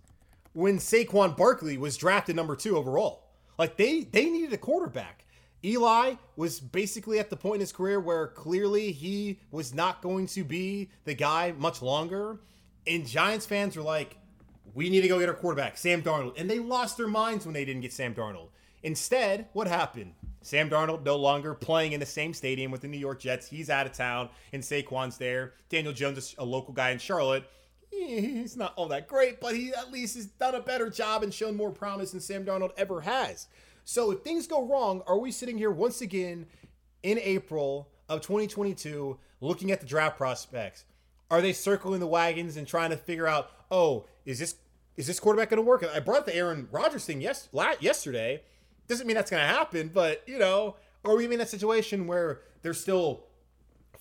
when 0.53 0.79
Saquon 0.79 1.37
Barkley 1.37 1.79
was 1.79 1.97
drafted 1.97 2.37
number 2.37 2.57
two 2.57 2.77
overall. 2.77 3.25
Like, 3.59 3.77
they 3.77 4.03
they 4.03 4.27
needed 4.27 4.53
a 4.53 4.59
quarterback. 4.59 5.25
Eli 5.65 6.17
was 6.37 6.61
basically 6.61 7.19
at 7.19 7.31
the 7.31 7.37
point 7.37 7.57
in 7.57 7.61
his 7.61 7.73
career 7.73 7.99
where 7.99 8.27
clearly 8.27 8.93
he 8.93 9.41
was 9.51 9.73
not 9.73 10.03
going 10.03 10.27
to 10.27 10.45
be 10.45 10.91
the 11.05 11.15
guy 11.15 11.55
much 11.57 11.81
longer. 11.81 12.41
And 12.87 13.07
Giants 13.07 13.47
fans 13.47 13.75
were 13.75 13.83
like, 13.83 14.19
we 14.73 14.89
need 14.89 15.03
to 15.03 15.09
go 15.09 15.19
get 15.19 15.29
our 15.29 15.35
quarterback, 15.35 15.77
Sam 15.77 16.03
Darnold. 16.03 16.35
And 16.39 16.49
they 16.49 16.59
lost 16.59 16.97
their 16.97 17.09
minds 17.09 17.45
when 17.45 17.55
they 17.55 17.65
didn't 17.65 17.83
get 17.83 17.93
Sam 17.93 18.15
Darnold. 18.15 18.49
Instead, 18.83 19.49
what 19.53 19.67
happened? 19.67 20.15
Sam 20.43 20.69
Darnold 20.69 21.05
no 21.05 21.17
longer 21.17 21.55
playing 21.55 21.93
in 21.93 22.01
the 22.01 22.07
same 22.07 22.35
stadium 22.35 22.71
with 22.71 22.83
the 22.83 22.89
New 22.89 22.99
York 22.99 23.19
Jets. 23.19 23.49
He's 23.49 23.71
out 23.71 23.87
of 23.87 23.93
town, 23.93 24.29
and 24.53 24.63
Saquon's 24.63 25.17
there. 25.17 25.55
Daniel 25.71 25.93
Jones 25.93 26.19
is 26.19 26.35
a 26.39 26.45
local 26.45 26.75
guy 26.75 26.91
in 26.91 26.99
Charlotte. 26.99 27.45
Eh, 27.93 28.21
he's 28.21 28.57
not 28.57 28.75
all 28.77 28.89
that 28.89 29.09
great, 29.09 29.41
but 29.41 29.55
he 29.55 29.73
at 29.73 29.91
least 29.91 30.17
has 30.17 30.27
done 30.27 30.55
a 30.55 30.61
better 30.61 30.91
job 30.91 31.23
and 31.23 31.33
shown 31.33 31.57
more 31.57 31.71
promise 31.71 32.11
than 32.11 32.21
Sam 32.21 32.45
Darnold 32.45 32.73
ever 32.77 33.01
has. 33.01 33.47
So 33.85 34.11
if 34.11 34.21
things 34.21 34.47
go 34.47 34.67
wrong, 34.67 35.03
are 35.07 35.19
we 35.19 35.31
sitting 35.31 35.57
here 35.57 35.71
once 35.71 36.01
again 36.01 36.47
in 37.03 37.19
April 37.19 37.89
of 38.09 38.21
2022 38.21 39.19
looking 39.41 39.71
at 39.71 39.81
the 39.81 39.87
draft 39.87 40.17
prospects? 40.17 40.85
Are 41.31 41.41
they 41.41 41.53
circling 41.53 42.01
the 42.01 42.07
wagons 42.07 42.57
and 42.57 42.67
trying 42.67 42.91
to 42.91 42.97
figure 42.97 43.27
out, 43.27 43.51
oh, 43.71 44.07
is 44.25 44.39
this 44.39 44.57
is 44.97 45.07
this 45.07 45.19
quarterback 45.19 45.51
going 45.51 45.63
to 45.63 45.67
work? 45.67 45.85
I 45.85 45.99
brought 46.01 46.27
the 46.27 46.35
Aaron 46.37 46.69
Rodgers 46.71 47.05
thing 47.05 47.21
yes 47.21 47.49
yesterday. 47.81 48.43
Doesn't 48.87 49.07
mean 49.07 49.17
that's 49.17 49.31
going 49.31 49.43
to 49.43 49.47
happen, 49.47 49.91
but 49.93 50.23
you 50.27 50.39
know, 50.39 50.77
are 51.05 51.17
we 51.17 51.25
in 51.25 51.39
that 51.39 51.49
situation 51.49 52.07
where 52.07 52.43
they're 52.63 52.75
still 52.75 53.25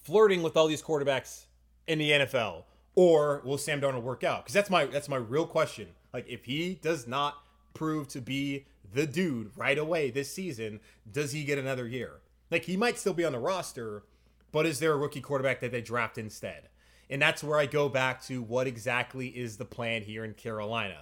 flirting 0.04 0.44
with 0.44 0.56
all 0.56 0.68
these 0.68 0.82
quarterbacks 0.82 1.46
in 1.88 2.00
the 2.00 2.12
NFL, 2.12 2.64
or 2.96 3.42
will 3.44 3.58
Sam 3.58 3.82
Darnold 3.82 4.04
work 4.04 4.24
out? 4.24 4.44
Because 4.44 4.54
that's 4.54 4.70
my 4.70 4.86
that's 4.86 5.10
my 5.10 5.18
real 5.18 5.46
question. 5.46 5.88
Like, 6.14 6.28
if 6.30 6.46
he 6.46 6.76
does 6.76 7.08
not 7.08 7.38
prove 7.74 8.08
to 8.10 8.22
be 8.22 8.68
the 8.94 9.08
dude 9.08 9.52
right 9.58 9.78
away 9.78 10.12
this 10.12 10.32
season, 10.32 10.80
does 11.12 11.32
he 11.32 11.44
get 11.44 11.58
another 11.58 11.88
year? 11.88 12.22
Like, 12.52 12.66
he 12.66 12.78
might 12.78 13.00
still 13.00 13.14
be 13.14 13.26
on 13.26 13.32
the 13.32 13.40
roster, 13.40 14.04
but 14.52 14.68
is 14.68 14.80
there 14.80 14.94
a 14.94 14.98
rookie 14.98 15.22
quarterback 15.22 15.60
that 15.62 15.72
they 15.72 15.82
draft 15.82 16.20
instead? 16.20 16.70
And 17.14 17.22
that's 17.22 17.44
where 17.44 17.60
I 17.60 17.68
go 17.68 17.90
back 17.90 18.24
to 18.24 18.42
what 18.42 18.66
exactly 18.66 19.28
is 19.28 19.58
the 19.58 19.66
plan 19.66 20.02
here 20.02 20.26
in 20.26 20.34
Carolina? 20.34 20.98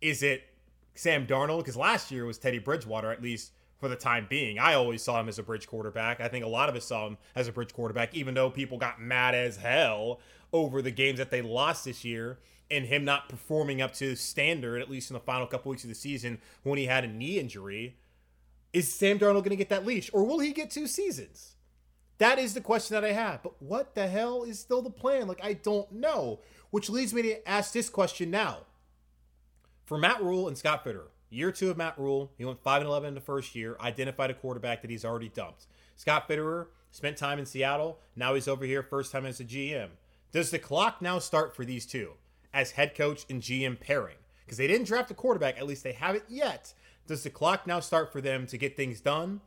Is 0.00 0.22
it 0.22 0.44
Sam 0.94 1.26
Darnold? 1.26 1.58
Because 1.58 1.76
last 1.76 2.10
year 2.10 2.24
was 2.24 2.38
Teddy 2.38 2.58
Bridgewater, 2.58 3.12
at 3.12 3.22
least 3.22 3.52
for 3.78 3.90
the 3.90 3.94
time 3.94 4.26
being. 4.30 4.58
I 4.58 4.72
always 4.72 5.02
saw 5.02 5.20
him 5.20 5.28
as 5.28 5.38
a 5.38 5.42
bridge 5.42 5.66
quarterback. 5.66 6.22
I 6.22 6.28
think 6.28 6.42
a 6.42 6.48
lot 6.48 6.70
of 6.70 6.74
us 6.74 6.86
saw 6.86 7.06
him 7.06 7.18
as 7.34 7.48
a 7.48 7.52
bridge 7.52 7.74
quarterback, 7.74 8.14
even 8.14 8.32
though 8.32 8.48
people 8.48 8.78
got 8.78 8.98
mad 8.98 9.34
as 9.34 9.58
hell 9.58 10.20
over 10.54 10.80
the 10.80 10.90
games 10.90 11.18
that 11.18 11.30
they 11.30 11.42
lost 11.42 11.84
this 11.84 12.02
year 12.02 12.38
and 12.70 12.86
him 12.86 13.04
not 13.04 13.28
performing 13.28 13.82
up 13.82 13.92
to 13.96 14.16
standard, 14.16 14.80
at 14.80 14.88
least 14.88 15.10
in 15.10 15.14
the 15.14 15.20
final 15.20 15.46
couple 15.46 15.68
weeks 15.68 15.84
of 15.84 15.90
the 15.90 15.94
season 15.94 16.40
when 16.62 16.78
he 16.78 16.86
had 16.86 17.04
a 17.04 17.08
knee 17.08 17.38
injury. 17.38 17.98
Is 18.72 18.90
Sam 18.90 19.18
Darnold 19.18 19.40
going 19.40 19.50
to 19.50 19.56
get 19.56 19.68
that 19.68 19.84
leash, 19.84 20.08
or 20.14 20.24
will 20.24 20.38
he 20.38 20.54
get 20.54 20.70
two 20.70 20.86
seasons? 20.86 21.56
That 22.22 22.38
is 22.38 22.54
the 22.54 22.60
question 22.60 22.94
that 22.94 23.04
I 23.04 23.10
have. 23.10 23.42
But 23.42 23.60
what 23.60 23.96
the 23.96 24.06
hell 24.06 24.44
is 24.44 24.60
still 24.60 24.80
the 24.80 24.90
plan? 24.90 25.26
Like, 25.26 25.44
I 25.44 25.54
don't 25.54 25.90
know. 25.90 26.38
Which 26.70 26.88
leads 26.88 27.12
me 27.12 27.22
to 27.22 27.48
ask 27.48 27.72
this 27.72 27.90
question 27.90 28.30
now. 28.30 28.58
For 29.86 29.98
Matt 29.98 30.22
Rhule 30.22 30.46
and 30.46 30.56
Scott 30.56 30.84
Fitterer, 30.84 31.08
year 31.30 31.50
two 31.50 31.68
of 31.68 31.76
Matt 31.76 31.98
Rhule, 31.98 32.30
he 32.38 32.44
went 32.44 32.62
5 32.62 32.82
and 32.82 32.88
11 32.88 33.08
in 33.08 33.14
the 33.14 33.20
first 33.20 33.56
year, 33.56 33.76
identified 33.80 34.30
a 34.30 34.34
quarterback 34.34 34.82
that 34.82 34.90
he's 34.92 35.04
already 35.04 35.30
dumped. 35.30 35.66
Scott 35.96 36.28
Fitterer 36.28 36.68
spent 36.92 37.16
time 37.16 37.40
in 37.40 37.44
Seattle. 37.44 37.98
Now 38.14 38.34
he's 38.34 38.46
over 38.46 38.64
here, 38.64 38.84
first 38.84 39.10
time 39.10 39.26
as 39.26 39.40
a 39.40 39.44
GM. 39.44 39.88
Does 40.30 40.52
the 40.52 40.60
clock 40.60 41.02
now 41.02 41.18
start 41.18 41.56
for 41.56 41.64
these 41.64 41.86
two 41.86 42.12
as 42.54 42.70
head 42.70 42.94
coach 42.94 43.26
and 43.28 43.42
GM 43.42 43.80
pairing? 43.80 44.18
Because 44.44 44.58
they 44.58 44.68
didn't 44.68 44.86
draft 44.86 45.10
a 45.10 45.14
quarterback, 45.14 45.58
at 45.58 45.66
least 45.66 45.82
they 45.82 45.90
haven't 45.90 46.26
yet. 46.28 46.72
Does 47.08 47.24
the 47.24 47.30
clock 47.30 47.66
now 47.66 47.80
start 47.80 48.12
for 48.12 48.20
them 48.20 48.46
to 48.46 48.56
get 48.56 48.76
things 48.76 49.00
done? 49.00 49.40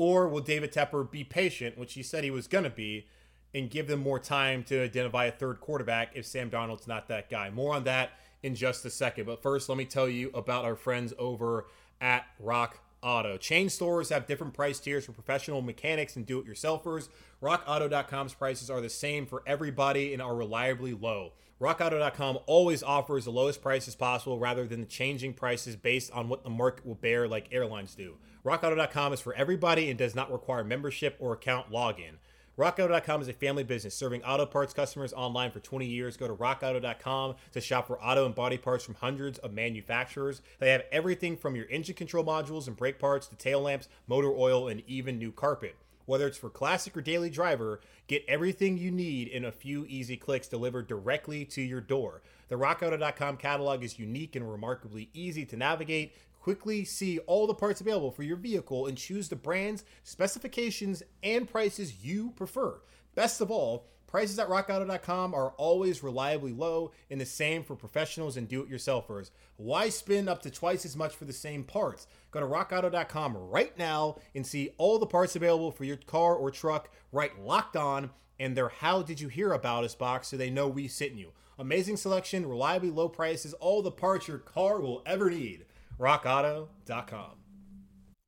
Or 0.00 0.28
will 0.28 0.40
David 0.40 0.72
Tepper 0.72 1.10
be 1.10 1.24
patient, 1.24 1.76
which 1.76 1.92
he 1.92 2.02
said 2.02 2.24
he 2.24 2.30
was 2.30 2.46
going 2.46 2.64
to 2.64 2.70
be, 2.70 3.06
and 3.52 3.68
give 3.68 3.86
them 3.86 4.00
more 4.00 4.18
time 4.18 4.64
to 4.64 4.82
identify 4.82 5.26
a 5.26 5.30
third 5.30 5.60
quarterback 5.60 6.12
if 6.14 6.24
Sam 6.24 6.48
Darnold's 6.48 6.88
not 6.88 7.06
that 7.08 7.28
guy? 7.28 7.50
More 7.50 7.74
on 7.74 7.84
that 7.84 8.12
in 8.42 8.54
just 8.54 8.82
a 8.86 8.88
second. 8.88 9.26
But 9.26 9.42
first, 9.42 9.68
let 9.68 9.76
me 9.76 9.84
tell 9.84 10.08
you 10.08 10.30
about 10.32 10.64
our 10.64 10.74
friends 10.74 11.12
over 11.18 11.66
at 12.00 12.24
Rock 12.38 12.80
Auto. 13.02 13.36
Chain 13.36 13.68
stores 13.68 14.08
have 14.08 14.26
different 14.26 14.54
price 14.54 14.80
tiers 14.80 15.04
for 15.04 15.12
professional 15.12 15.60
mechanics 15.60 16.16
and 16.16 16.24
do 16.24 16.38
it 16.38 16.46
yourselfers. 16.46 17.10
RockAuto.com's 17.42 18.32
prices 18.32 18.70
are 18.70 18.80
the 18.80 18.88
same 18.88 19.26
for 19.26 19.42
everybody 19.46 20.14
and 20.14 20.22
are 20.22 20.34
reliably 20.34 20.94
low. 20.94 21.32
RockAuto.com 21.60 22.38
always 22.46 22.82
offers 22.82 23.26
the 23.26 23.30
lowest 23.30 23.60
prices 23.60 23.94
possible 23.94 24.38
rather 24.38 24.66
than 24.66 24.80
the 24.80 24.86
changing 24.86 25.34
prices 25.34 25.76
based 25.76 26.10
on 26.12 26.30
what 26.30 26.42
the 26.42 26.48
market 26.48 26.86
will 26.86 26.94
bear, 26.94 27.28
like 27.28 27.52
airlines 27.52 27.94
do. 27.94 28.16
RockAuto.com 28.46 29.12
is 29.12 29.20
for 29.20 29.34
everybody 29.34 29.90
and 29.90 29.98
does 29.98 30.14
not 30.14 30.32
require 30.32 30.64
membership 30.64 31.16
or 31.18 31.34
account 31.34 31.70
login. 31.70 32.14
RockAuto.com 32.56 33.20
is 33.20 33.28
a 33.28 33.34
family 33.34 33.62
business 33.62 33.94
serving 33.94 34.22
auto 34.24 34.46
parts 34.46 34.72
customers 34.72 35.12
online 35.12 35.50
for 35.50 35.60
20 35.60 35.84
years. 35.84 36.16
Go 36.16 36.28
to 36.28 36.34
RockAuto.com 36.34 37.34
to 37.52 37.60
shop 37.60 37.86
for 37.86 38.02
auto 38.02 38.24
and 38.24 38.34
body 38.34 38.56
parts 38.56 38.82
from 38.82 38.94
hundreds 38.94 39.38
of 39.40 39.52
manufacturers. 39.52 40.40
They 40.60 40.70
have 40.70 40.84
everything 40.90 41.36
from 41.36 41.56
your 41.56 41.66
engine 41.66 41.94
control 41.94 42.24
modules 42.24 42.68
and 42.68 42.76
brake 42.76 42.98
parts 42.98 43.26
to 43.26 43.36
tail 43.36 43.60
lamps, 43.60 43.90
motor 44.06 44.32
oil, 44.32 44.68
and 44.68 44.82
even 44.86 45.18
new 45.18 45.30
carpet. 45.30 45.76
Whether 46.10 46.26
it's 46.26 46.38
for 46.38 46.50
classic 46.50 46.96
or 46.96 47.02
daily 47.02 47.30
driver, 47.30 47.78
get 48.08 48.24
everything 48.26 48.76
you 48.76 48.90
need 48.90 49.28
in 49.28 49.44
a 49.44 49.52
few 49.52 49.86
easy 49.86 50.16
clicks 50.16 50.48
delivered 50.48 50.88
directly 50.88 51.44
to 51.44 51.62
your 51.62 51.80
door. 51.80 52.22
The 52.48 52.56
RockAuto.com 52.56 53.36
catalog 53.36 53.84
is 53.84 53.96
unique 53.96 54.34
and 54.34 54.50
remarkably 54.50 55.10
easy 55.14 55.44
to 55.46 55.56
navigate. 55.56 56.16
Quickly 56.40 56.84
see 56.84 57.20
all 57.20 57.46
the 57.46 57.54
parts 57.54 57.80
available 57.80 58.10
for 58.10 58.24
your 58.24 58.38
vehicle 58.38 58.88
and 58.88 58.98
choose 58.98 59.28
the 59.28 59.36
brands, 59.36 59.84
specifications, 60.02 61.04
and 61.22 61.48
prices 61.48 62.04
you 62.04 62.32
prefer. 62.32 62.80
Best 63.14 63.40
of 63.40 63.52
all, 63.52 63.86
prices 64.10 64.38
at 64.38 64.48
rockauto.com 64.48 65.34
are 65.34 65.50
always 65.56 66.02
reliably 66.02 66.52
low 66.52 66.90
and 67.10 67.20
the 67.20 67.26
same 67.26 67.62
for 67.62 67.76
professionals 67.76 68.36
and 68.36 68.48
do 68.48 68.62
it 68.62 68.70
yourselfers. 68.70 69.30
Why 69.56 69.88
spend 69.88 70.28
up 70.28 70.42
to 70.42 70.50
twice 70.50 70.84
as 70.84 70.96
much 70.96 71.14
for 71.14 71.24
the 71.24 71.32
same 71.32 71.64
parts? 71.64 72.06
Go 72.30 72.40
to 72.40 72.46
rockauto.com 72.46 73.36
right 73.36 73.76
now 73.78 74.16
and 74.34 74.46
see 74.46 74.70
all 74.78 74.98
the 74.98 75.06
parts 75.06 75.36
available 75.36 75.70
for 75.70 75.84
your 75.84 75.96
car 75.96 76.34
or 76.34 76.50
truck 76.50 76.90
right 77.12 77.40
locked 77.40 77.76
on 77.76 78.10
and 78.38 78.56
their 78.56 78.68
How 78.68 79.02
Did 79.02 79.20
You 79.20 79.28
Hear 79.28 79.52
About 79.52 79.84
Us 79.84 79.94
box 79.94 80.28
so 80.28 80.36
they 80.36 80.50
know 80.50 80.66
we 80.66 80.88
sent 80.88 81.12
you. 81.12 81.32
Amazing 81.58 81.98
selection, 81.98 82.46
reliably 82.46 82.90
low 82.90 83.08
prices, 83.08 83.52
all 83.54 83.82
the 83.82 83.90
parts 83.90 84.26
your 84.26 84.38
car 84.38 84.80
will 84.80 85.02
ever 85.06 85.30
need 85.30 85.66
rockauto.com. 85.98 87.39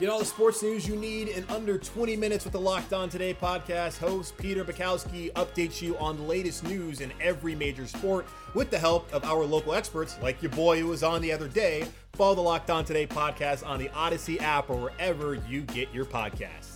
Get 0.00 0.08
all 0.08 0.18
the 0.18 0.24
sports 0.24 0.60
news 0.60 0.88
you 0.88 0.96
need 0.96 1.28
in 1.28 1.44
under 1.48 1.78
20 1.78 2.16
minutes 2.16 2.42
with 2.44 2.52
the 2.52 2.60
Locked 2.60 2.92
On 2.92 3.08
Today 3.08 3.32
podcast. 3.32 3.96
Host 3.98 4.36
Peter 4.36 4.64
Bukowski 4.64 5.32
updates 5.34 5.80
you 5.80 5.96
on 5.98 6.16
the 6.16 6.22
latest 6.24 6.64
news 6.64 7.00
in 7.00 7.12
every 7.20 7.54
major 7.54 7.86
sport 7.86 8.26
with 8.54 8.70
the 8.70 8.78
help 8.78 9.12
of 9.14 9.24
our 9.24 9.44
local 9.44 9.72
experts, 9.72 10.18
like 10.20 10.42
your 10.42 10.50
boy 10.50 10.80
who 10.80 10.88
was 10.88 11.04
on 11.04 11.22
the 11.22 11.30
other 11.30 11.46
day. 11.46 11.86
Follow 12.14 12.34
the 12.34 12.40
Locked 12.40 12.70
On 12.70 12.84
Today 12.84 13.06
podcast 13.06 13.64
on 13.64 13.78
the 13.78 13.88
Audacy 13.90 14.40
app 14.42 14.68
or 14.68 14.76
wherever 14.76 15.36
you 15.48 15.62
get 15.62 15.92
your 15.94 16.04
podcasts. 16.04 16.73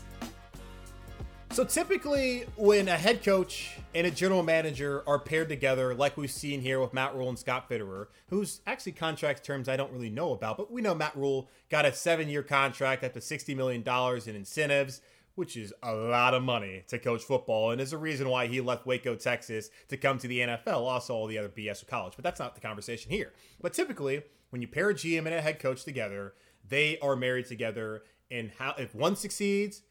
So 1.58 1.64
typically, 1.64 2.44
when 2.54 2.86
a 2.86 2.96
head 2.96 3.24
coach 3.24 3.78
and 3.92 4.06
a 4.06 4.12
general 4.12 4.44
manager 4.44 5.02
are 5.08 5.18
paired 5.18 5.48
together, 5.48 5.92
like 5.92 6.16
we've 6.16 6.30
seen 6.30 6.60
here 6.60 6.78
with 6.78 6.94
Matt 6.94 7.16
Rhule 7.16 7.30
and 7.30 7.36
Scott 7.36 7.68
Fitterer, 7.68 8.06
whose 8.28 8.60
actually 8.64 8.92
contract 8.92 9.44
terms 9.44 9.68
I 9.68 9.76
don't 9.76 9.90
really 9.90 10.08
know 10.08 10.30
about, 10.30 10.56
but 10.56 10.70
we 10.70 10.82
know 10.82 10.94
Matt 10.94 11.16
Rhule 11.16 11.48
got 11.68 11.84
a 11.84 11.92
seven-year 11.92 12.44
contract 12.44 13.02
up 13.02 13.12
to 13.14 13.18
$60 13.18 13.56
million 13.56 13.82
in 14.28 14.36
incentives, 14.36 15.00
which 15.34 15.56
is 15.56 15.74
a 15.82 15.92
lot 15.92 16.32
of 16.32 16.44
money 16.44 16.84
to 16.86 16.96
coach 16.96 17.24
football, 17.24 17.72
and 17.72 17.80
is 17.80 17.92
a 17.92 17.98
reason 17.98 18.28
why 18.28 18.46
he 18.46 18.60
left 18.60 18.86
Waco, 18.86 19.16
Texas 19.16 19.68
to 19.88 19.96
come 19.96 20.16
to 20.18 20.28
the 20.28 20.38
NFL, 20.38 20.82
also 20.82 21.12
all 21.12 21.26
the 21.26 21.38
other 21.38 21.48
BS 21.48 21.82
of 21.82 21.88
college. 21.88 22.12
But 22.14 22.22
that's 22.22 22.38
not 22.38 22.54
the 22.54 22.60
conversation 22.60 23.10
here. 23.10 23.32
But 23.60 23.72
typically, 23.72 24.22
when 24.50 24.62
you 24.62 24.68
pair 24.68 24.90
a 24.90 24.94
GM 24.94 25.26
and 25.26 25.34
a 25.34 25.40
head 25.40 25.58
coach 25.58 25.82
together, 25.82 26.34
they 26.68 27.00
are 27.00 27.16
married 27.16 27.46
together, 27.46 28.04
and 28.30 28.52
how 28.60 28.76
if 28.78 28.94
one 28.94 29.16
succeeds, 29.16 29.82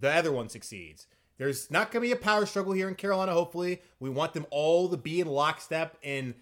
the 0.00 0.10
other 0.10 0.30
one 0.30 0.48
succeeds. 0.48 1.08
There's 1.38 1.70
not 1.70 1.90
going 1.90 2.02
to 2.02 2.08
be 2.08 2.12
a 2.12 2.22
power 2.22 2.46
struggle 2.46 2.72
here 2.72 2.88
in 2.88 2.94
Carolina, 2.94 3.32
hopefully. 3.32 3.82
We 4.00 4.10
want 4.10 4.32
them 4.32 4.46
all 4.50 4.88
to 4.88 4.96
be 4.96 5.20
in 5.20 5.26
lockstep 5.26 5.96
and 6.02 6.34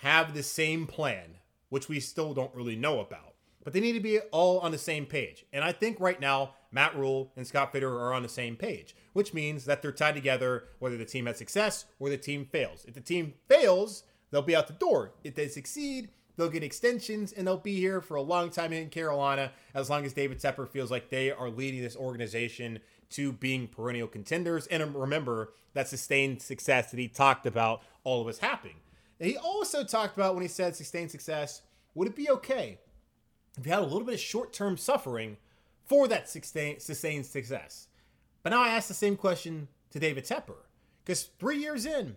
have 0.00 0.34
the 0.34 0.42
same 0.42 0.86
plan, 0.86 1.36
which 1.68 1.88
we 1.88 2.00
still 2.00 2.34
don't 2.34 2.54
really 2.54 2.76
know 2.76 3.00
about. 3.00 3.34
But 3.62 3.72
they 3.72 3.80
need 3.80 3.92
to 3.92 4.00
be 4.00 4.18
all 4.32 4.60
on 4.60 4.72
the 4.72 4.78
same 4.78 5.06
page. 5.06 5.46
And 5.52 5.64
I 5.64 5.72
think 5.72 5.98
right 5.98 6.20
now, 6.20 6.54
Matt 6.70 6.96
Rhule 6.96 7.32
and 7.36 7.46
Scott 7.46 7.72
Fitterer 7.72 7.98
are 7.98 8.12
on 8.12 8.22
the 8.22 8.28
same 8.28 8.56
page, 8.56 8.94
which 9.12 9.32
means 9.32 9.64
that 9.64 9.80
they're 9.80 9.92
tied 9.92 10.16
together 10.16 10.64
whether 10.80 10.96
the 10.96 11.04
team 11.04 11.26
has 11.26 11.38
success 11.38 11.86
or 11.98 12.10
the 12.10 12.18
team 12.18 12.44
fails. 12.44 12.84
If 12.86 12.94
the 12.94 13.00
team 13.00 13.34
fails, 13.48 14.02
they'll 14.30 14.42
be 14.42 14.56
out 14.56 14.66
the 14.66 14.74
door. 14.74 15.12
If 15.22 15.36
they 15.36 15.48
succeed, 15.48 16.10
they'll 16.36 16.50
get 16.50 16.64
extensions 16.64 17.32
and 17.32 17.46
they'll 17.46 17.56
be 17.56 17.76
here 17.76 18.00
for 18.00 18.16
a 18.16 18.22
long 18.22 18.50
time 18.50 18.72
in 18.72 18.90
Carolina 18.90 19.52
as 19.72 19.88
long 19.88 20.04
as 20.04 20.12
David 20.12 20.40
Tepper 20.40 20.68
feels 20.68 20.90
like 20.90 21.08
they 21.08 21.30
are 21.30 21.48
leading 21.48 21.80
this 21.80 21.96
organization 21.96 22.80
to 23.10 23.32
being 23.32 23.68
perennial 23.68 24.08
contenders. 24.08 24.66
And 24.66 24.82
um, 24.82 24.96
remember 24.96 25.52
that 25.74 25.88
sustained 25.88 26.42
success 26.42 26.90
that 26.90 26.98
he 26.98 27.08
talked 27.08 27.46
about 27.46 27.82
all 28.04 28.20
of 28.20 28.28
us 28.28 28.38
happening. 28.38 28.76
And 29.20 29.28
he 29.28 29.36
also 29.36 29.84
talked 29.84 30.16
about 30.16 30.34
when 30.34 30.42
he 30.42 30.48
said 30.48 30.76
sustained 30.76 31.10
success, 31.10 31.62
would 31.94 32.08
it 32.08 32.16
be 32.16 32.30
okay 32.30 32.78
if 33.58 33.64
you 33.66 33.72
had 33.72 33.82
a 33.82 33.86
little 33.86 34.04
bit 34.04 34.14
of 34.14 34.20
short 34.20 34.52
term 34.52 34.76
suffering 34.76 35.36
for 35.84 36.08
that 36.08 36.28
sustained, 36.28 36.82
sustained 36.82 37.26
success? 37.26 37.88
But 38.42 38.50
now 38.50 38.62
I 38.62 38.68
ask 38.68 38.88
the 38.88 38.94
same 38.94 39.16
question 39.16 39.68
to 39.90 39.98
David 39.98 40.24
Tepper 40.24 40.56
because 41.04 41.30
three 41.38 41.58
years 41.58 41.86
in, 41.86 42.16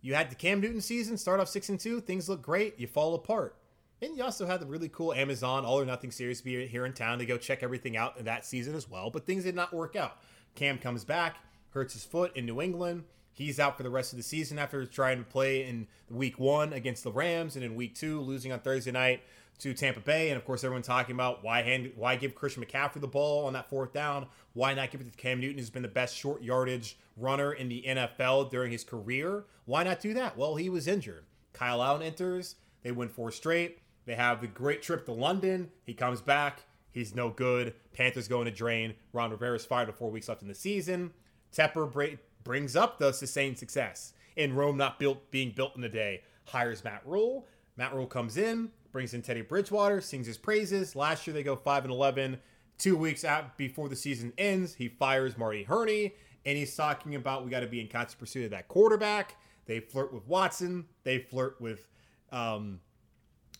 you 0.00 0.14
had 0.14 0.30
the 0.30 0.34
Cam 0.34 0.60
Newton 0.60 0.80
season, 0.80 1.16
start 1.16 1.40
off 1.40 1.48
six 1.48 1.68
and 1.68 1.78
two, 1.78 2.00
things 2.00 2.28
look 2.28 2.42
great, 2.42 2.78
you 2.78 2.86
fall 2.86 3.14
apart. 3.14 3.56
And 4.02 4.16
you 4.16 4.24
also 4.24 4.46
had 4.46 4.58
the 4.58 4.66
really 4.66 4.88
cool 4.88 5.14
Amazon 5.14 5.64
All 5.64 5.78
or 5.78 5.84
Nothing 5.84 6.10
series 6.10 6.40
be 6.40 6.66
here 6.66 6.84
in 6.84 6.92
town 6.92 7.20
to 7.20 7.24
go 7.24 7.38
check 7.38 7.62
everything 7.62 7.96
out 7.96 8.18
in 8.18 8.24
that 8.24 8.44
season 8.44 8.74
as 8.74 8.90
well. 8.90 9.10
But 9.10 9.26
things 9.26 9.44
did 9.44 9.54
not 9.54 9.72
work 9.72 9.94
out. 9.94 10.16
Cam 10.56 10.76
comes 10.76 11.04
back, 11.04 11.36
hurts 11.70 11.92
his 11.94 12.04
foot 12.04 12.36
in 12.36 12.44
New 12.44 12.60
England. 12.60 13.04
He's 13.32 13.60
out 13.60 13.76
for 13.76 13.84
the 13.84 13.90
rest 13.90 14.12
of 14.12 14.16
the 14.16 14.24
season 14.24 14.58
after 14.58 14.84
trying 14.86 15.18
to 15.18 15.24
play 15.24 15.64
in 15.64 15.86
week 16.10 16.36
one 16.36 16.72
against 16.72 17.04
the 17.04 17.12
Rams 17.12 17.54
and 17.54 17.64
in 17.64 17.76
week 17.76 17.94
two, 17.94 18.20
losing 18.20 18.50
on 18.50 18.58
Thursday 18.58 18.90
night 18.90 19.22
to 19.60 19.72
Tampa 19.72 20.00
Bay. 20.00 20.30
And 20.30 20.36
of 20.36 20.44
course, 20.44 20.64
everyone 20.64 20.82
talking 20.82 21.14
about 21.14 21.44
why 21.44 21.62
hand, 21.62 21.92
why 21.94 22.16
give 22.16 22.34
Christian 22.34 22.64
McCaffrey 22.64 23.00
the 23.00 23.06
ball 23.06 23.46
on 23.46 23.52
that 23.52 23.70
fourth 23.70 23.92
down? 23.92 24.26
Why 24.52 24.74
not 24.74 24.90
give 24.90 25.00
it 25.00 25.12
to 25.12 25.16
Cam 25.16 25.38
Newton, 25.38 25.58
who's 25.58 25.70
been 25.70 25.82
the 25.82 25.88
best 25.88 26.16
short 26.16 26.42
yardage 26.42 26.98
runner 27.16 27.52
in 27.52 27.68
the 27.68 27.84
NFL 27.86 28.50
during 28.50 28.72
his 28.72 28.82
career? 28.82 29.44
Why 29.64 29.84
not 29.84 30.00
do 30.00 30.12
that? 30.14 30.36
Well, 30.36 30.56
he 30.56 30.68
was 30.68 30.88
injured. 30.88 31.24
Kyle 31.52 31.80
Allen 31.80 32.02
enters. 32.02 32.56
They 32.82 32.90
win 32.90 33.08
four 33.08 33.30
straight. 33.30 33.78
They 34.04 34.14
have 34.14 34.40
the 34.40 34.46
great 34.46 34.82
trip 34.82 35.06
to 35.06 35.12
London. 35.12 35.70
He 35.84 35.94
comes 35.94 36.20
back. 36.20 36.62
He's 36.90 37.14
no 37.14 37.30
good. 37.30 37.74
Panthers 37.92 38.28
going 38.28 38.44
to 38.44 38.50
drain. 38.50 38.94
Ron 39.12 39.30
Rivera's 39.30 39.64
fired 39.64 39.88
with 39.88 39.96
four 39.96 40.10
weeks 40.10 40.28
left 40.28 40.42
in 40.42 40.48
the 40.48 40.54
season. 40.54 41.12
Tepper 41.54 42.18
brings 42.44 42.76
up 42.76 42.98
the 42.98 43.12
sustained 43.12 43.58
success 43.58 44.12
in 44.36 44.54
Rome 44.54 44.76
not 44.76 44.98
built 44.98 45.30
being 45.30 45.52
built 45.54 45.76
in 45.76 45.84
a 45.84 45.88
day. 45.88 46.22
Hires 46.46 46.84
Matt 46.84 47.02
Rhule. 47.04 47.46
Matt 47.76 47.94
Rhule 47.94 48.06
comes 48.06 48.36
in, 48.36 48.70
brings 48.90 49.14
in 49.14 49.22
Teddy 49.22 49.42
Bridgewater, 49.42 50.00
sings 50.00 50.26
his 50.26 50.36
praises. 50.36 50.94
Last 50.94 51.26
year 51.26 51.34
they 51.34 51.42
go 51.42 51.56
five 51.56 51.84
and 51.84 51.92
eleven. 51.92 52.38
Two 52.78 52.96
weeks 52.96 53.24
out 53.24 53.56
before 53.56 53.88
the 53.88 53.96
season 53.96 54.32
ends, 54.36 54.74
he 54.74 54.88
fires 54.88 55.38
Marty 55.38 55.62
Hurney, 55.62 56.14
and 56.44 56.58
he's 56.58 56.74
talking 56.74 57.14
about 57.14 57.44
we 57.44 57.50
got 57.50 57.60
to 57.60 57.66
be 57.66 57.80
in 57.80 57.86
constant 57.86 58.18
pursuit 58.18 58.46
of 58.46 58.50
that 58.50 58.66
quarterback. 58.66 59.36
They 59.66 59.78
flirt 59.78 60.12
with 60.12 60.26
Watson. 60.26 60.86
They 61.04 61.18
flirt 61.18 61.60
with 61.60 61.86
um, 62.32 62.80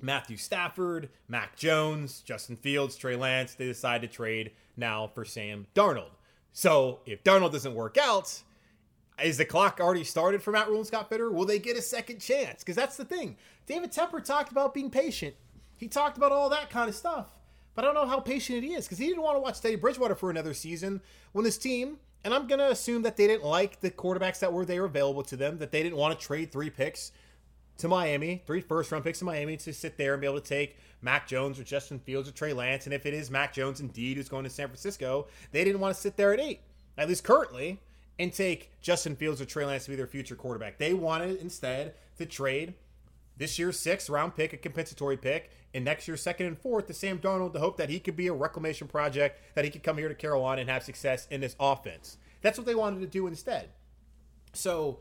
Matthew 0.02 0.36
Stafford, 0.36 1.08
Mac 1.28 1.56
Jones, 1.56 2.20
Justin 2.20 2.56
Fields, 2.56 2.96
Trey 2.96 3.16
Lance. 3.16 3.54
They 3.54 3.66
decide 3.66 4.02
to 4.02 4.08
trade 4.08 4.52
now 4.76 5.06
for 5.06 5.24
Sam 5.24 5.66
Darnold. 5.74 6.10
So 6.52 7.00
if 7.06 7.22
Darnold 7.24 7.52
doesn't 7.52 7.74
work 7.74 7.96
out, 7.96 8.42
is 9.22 9.38
the 9.38 9.44
clock 9.44 9.78
already 9.80 10.04
started 10.04 10.42
for 10.42 10.50
Matt 10.50 10.68
Rhule 10.68 10.78
and 10.78 10.86
Scott 10.86 11.08
Fitter? 11.08 11.30
Will 11.30 11.46
they 11.46 11.58
get 11.58 11.76
a 11.76 11.82
second 11.82 12.20
chance? 12.20 12.62
Because 12.62 12.76
that's 12.76 12.96
the 12.96 13.04
thing. 13.04 13.36
David 13.66 13.92
Tepper 13.92 14.22
talked 14.22 14.50
about 14.50 14.74
being 14.74 14.90
patient. 14.90 15.34
He 15.76 15.88
talked 15.88 16.16
about 16.16 16.32
all 16.32 16.50
that 16.50 16.70
kind 16.70 16.88
of 16.88 16.94
stuff. 16.94 17.34
But 17.74 17.84
I 17.84 17.88
don't 17.88 17.94
know 17.94 18.06
how 18.06 18.20
patient 18.20 18.62
he 18.62 18.74
is 18.74 18.84
because 18.84 18.98
he 18.98 19.06
didn't 19.06 19.22
want 19.22 19.36
to 19.36 19.40
watch 19.40 19.60
Teddy 19.60 19.76
Bridgewater 19.76 20.14
for 20.14 20.30
another 20.30 20.52
season 20.52 21.00
when 21.32 21.44
his 21.44 21.56
team 21.56 21.98
and 22.24 22.32
I'm 22.32 22.46
going 22.46 22.58
to 22.60 22.70
assume 22.70 23.02
that 23.02 23.16
they 23.16 23.26
didn't 23.26 23.44
like 23.44 23.80
the 23.80 23.90
quarterbacks 23.90 24.38
that 24.40 24.52
were 24.52 24.64
there 24.64 24.84
available 24.84 25.22
to 25.24 25.36
them, 25.36 25.58
that 25.58 25.72
they 25.72 25.82
didn't 25.82 25.98
want 25.98 26.18
to 26.18 26.24
trade 26.24 26.52
three 26.52 26.70
picks 26.70 27.12
to 27.82 27.88
Miami, 27.88 28.42
three 28.46 28.60
first 28.60 28.90
round 28.90 29.04
picks 29.04 29.18
to 29.20 29.24
Miami 29.24 29.56
to 29.58 29.72
sit 29.72 29.96
there 29.98 30.14
and 30.14 30.20
be 30.20 30.26
able 30.26 30.40
to 30.40 30.48
take 30.48 30.76
Mac 31.02 31.28
Jones 31.28 31.60
or 31.60 31.64
Justin 31.64 31.98
Fields 31.98 32.28
or 32.28 32.32
Trey 32.32 32.52
Lance. 32.52 32.86
And 32.86 32.94
if 32.94 33.06
it 33.06 33.14
is 33.14 33.30
Mac 33.30 33.52
Jones 33.52 33.80
indeed 33.80 34.16
who's 34.16 34.28
going 34.28 34.44
to 34.44 34.50
San 34.50 34.68
Francisco, 34.68 35.26
they 35.50 35.64
didn't 35.64 35.80
want 35.80 35.94
to 35.94 36.00
sit 36.00 36.16
there 36.16 36.32
at 36.32 36.40
eight, 36.40 36.60
at 36.96 37.08
least 37.08 37.24
currently, 37.24 37.80
and 38.18 38.32
take 38.32 38.70
Justin 38.80 39.16
Fields 39.16 39.40
or 39.40 39.44
Trey 39.44 39.64
Lance 39.64 39.84
to 39.84 39.90
be 39.90 39.96
their 39.96 40.06
future 40.06 40.34
quarterback. 40.34 40.78
They 40.78 40.94
wanted 40.94 41.40
instead 41.40 41.94
to 42.18 42.26
trade 42.26 42.74
this 43.36 43.58
year's 43.58 43.78
sixth 43.78 44.08
round 44.08 44.36
pick, 44.36 44.52
a 44.52 44.56
compensatory 44.56 45.16
pick, 45.16 45.50
and 45.74 45.84
next 45.84 46.06
year's 46.06 46.22
second 46.22 46.46
and 46.46 46.58
fourth 46.58 46.86
to 46.86 46.94
Sam 46.94 47.18
Darnold 47.18 47.52
to 47.54 47.58
hope 47.58 47.76
that 47.78 47.90
he 47.90 47.98
could 47.98 48.16
be 48.16 48.28
a 48.28 48.32
reclamation 48.32 48.86
project, 48.86 49.40
that 49.54 49.64
he 49.64 49.70
could 49.70 49.82
come 49.82 49.98
here 49.98 50.08
to 50.08 50.14
Carolina 50.14 50.60
and 50.60 50.70
have 50.70 50.82
success 50.82 51.26
in 51.30 51.40
this 51.40 51.56
offense. 51.58 52.18
That's 52.42 52.58
what 52.58 52.66
they 52.66 52.74
wanted 52.74 53.00
to 53.00 53.06
do 53.06 53.26
instead. 53.26 53.70
So 54.52 55.00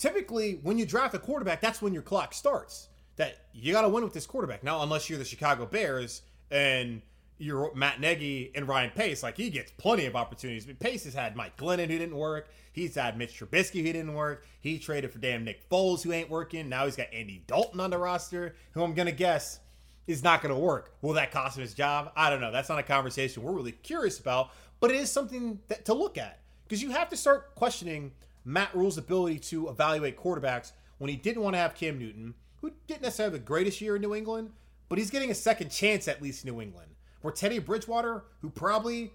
typically, 0.00 0.58
when 0.62 0.78
you 0.78 0.86
draft 0.86 1.14
a 1.14 1.18
quarterback, 1.18 1.60
that's 1.60 1.80
when 1.80 1.92
your 1.92 2.02
clock 2.02 2.34
starts. 2.34 2.88
That 3.16 3.36
you 3.52 3.72
got 3.72 3.82
to 3.82 3.88
win 3.88 4.02
with 4.02 4.14
this 4.14 4.26
quarterback. 4.26 4.64
Now, 4.64 4.82
unless 4.82 5.10
you're 5.10 5.18
the 5.18 5.24
Chicago 5.26 5.66
Bears 5.66 6.22
and 6.50 7.02
you're 7.36 7.72
Matt 7.74 8.00
Nagy 8.00 8.50
and 8.54 8.66
Ryan 8.66 8.90
Pace, 8.90 9.22
like 9.22 9.36
he 9.36 9.50
gets 9.50 9.70
plenty 9.72 10.06
of 10.06 10.16
opportunities. 10.16 10.64
But 10.64 10.78
Pace 10.78 11.04
has 11.04 11.14
had 11.14 11.36
Mike 11.36 11.56
Glennon 11.56 11.88
who 11.88 11.98
didn't 11.98 12.16
work. 12.16 12.48
He's 12.72 12.94
had 12.94 13.18
Mitch 13.18 13.38
Trubisky 13.38 13.84
who 13.84 13.92
didn't 13.92 14.14
work. 14.14 14.46
He 14.60 14.78
traded 14.78 15.12
for 15.12 15.18
damn 15.18 15.44
Nick 15.44 15.68
Foles 15.68 16.02
who 16.02 16.12
ain't 16.12 16.30
working. 16.30 16.68
Now 16.68 16.86
he's 16.86 16.96
got 16.96 17.08
Andy 17.12 17.44
Dalton 17.46 17.80
on 17.80 17.90
the 17.90 17.98
roster, 17.98 18.54
who 18.72 18.82
I'm 18.82 18.94
gonna 18.94 19.12
guess 19.12 19.60
is 20.06 20.22
not 20.22 20.40
gonna 20.40 20.58
work. 20.58 20.94
Will 21.02 21.14
that 21.14 21.30
cost 21.30 21.58
him 21.58 21.62
his 21.62 21.74
job? 21.74 22.12
I 22.16 22.30
don't 22.30 22.40
know. 22.40 22.52
That's 22.52 22.68
not 22.70 22.78
a 22.78 22.84
conversation 22.84 23.42
we're 23.42 23.52
really 23.52 23.72
curious 23.72 24.18
about, 24.18 24.50
but 24.78 24.90
it 24.90 24.96
is 24.96 25.10
something 25.10 25.60
that, 25.68 25.84
to 25.86 25.94
look 25.94 26.16
at 26.16 26.40
because 26.64 26.82
you 26.82 26.90
have 26.90 27.10
to 27.10 27.16
start 27.16 27.54
questioning 27.54 28.12
Matt 28.44 28.74
Rhule's 28.74 28.98
ability 28.98 29.38
to 29.40 29.68
evaluate 29.68 30.18
quarterbacks 30.18 30.72
when 30.98 31.10
he 31.10 31.16
didn't 31.16 31.42
want 31.42 31.54
to 31.54 31.58
have 31.58 31.74
Cam 31.74 31.98
Newton, 31.98 32.34
who 32.60 32.72
didn't 32.86 33.02
necessarily 33.02 33.34
have 33.34 33.40
the 33.40 33.46
greatest 33.46 33.80
year 33.80 33.96
in 33.96 34.02
New 34.02 34.14
England, 34.14 34.50
but 34.88 34.98
he's 34.98 35.10
getting 35.10 35.30
a 35.30 35.34
second 35.34 35.70
chance 35.70 36.08
at 36.08 36.22
least 36.22 36.44
in 36.44 36.52
New 36.52 36.60
England. 36.60 36.92
Where 37.22 37.32
Teddy 37.32 37.58
Bridgewater, 37.58 38.24
who 38.40 38.50
probably, 38.50 39.12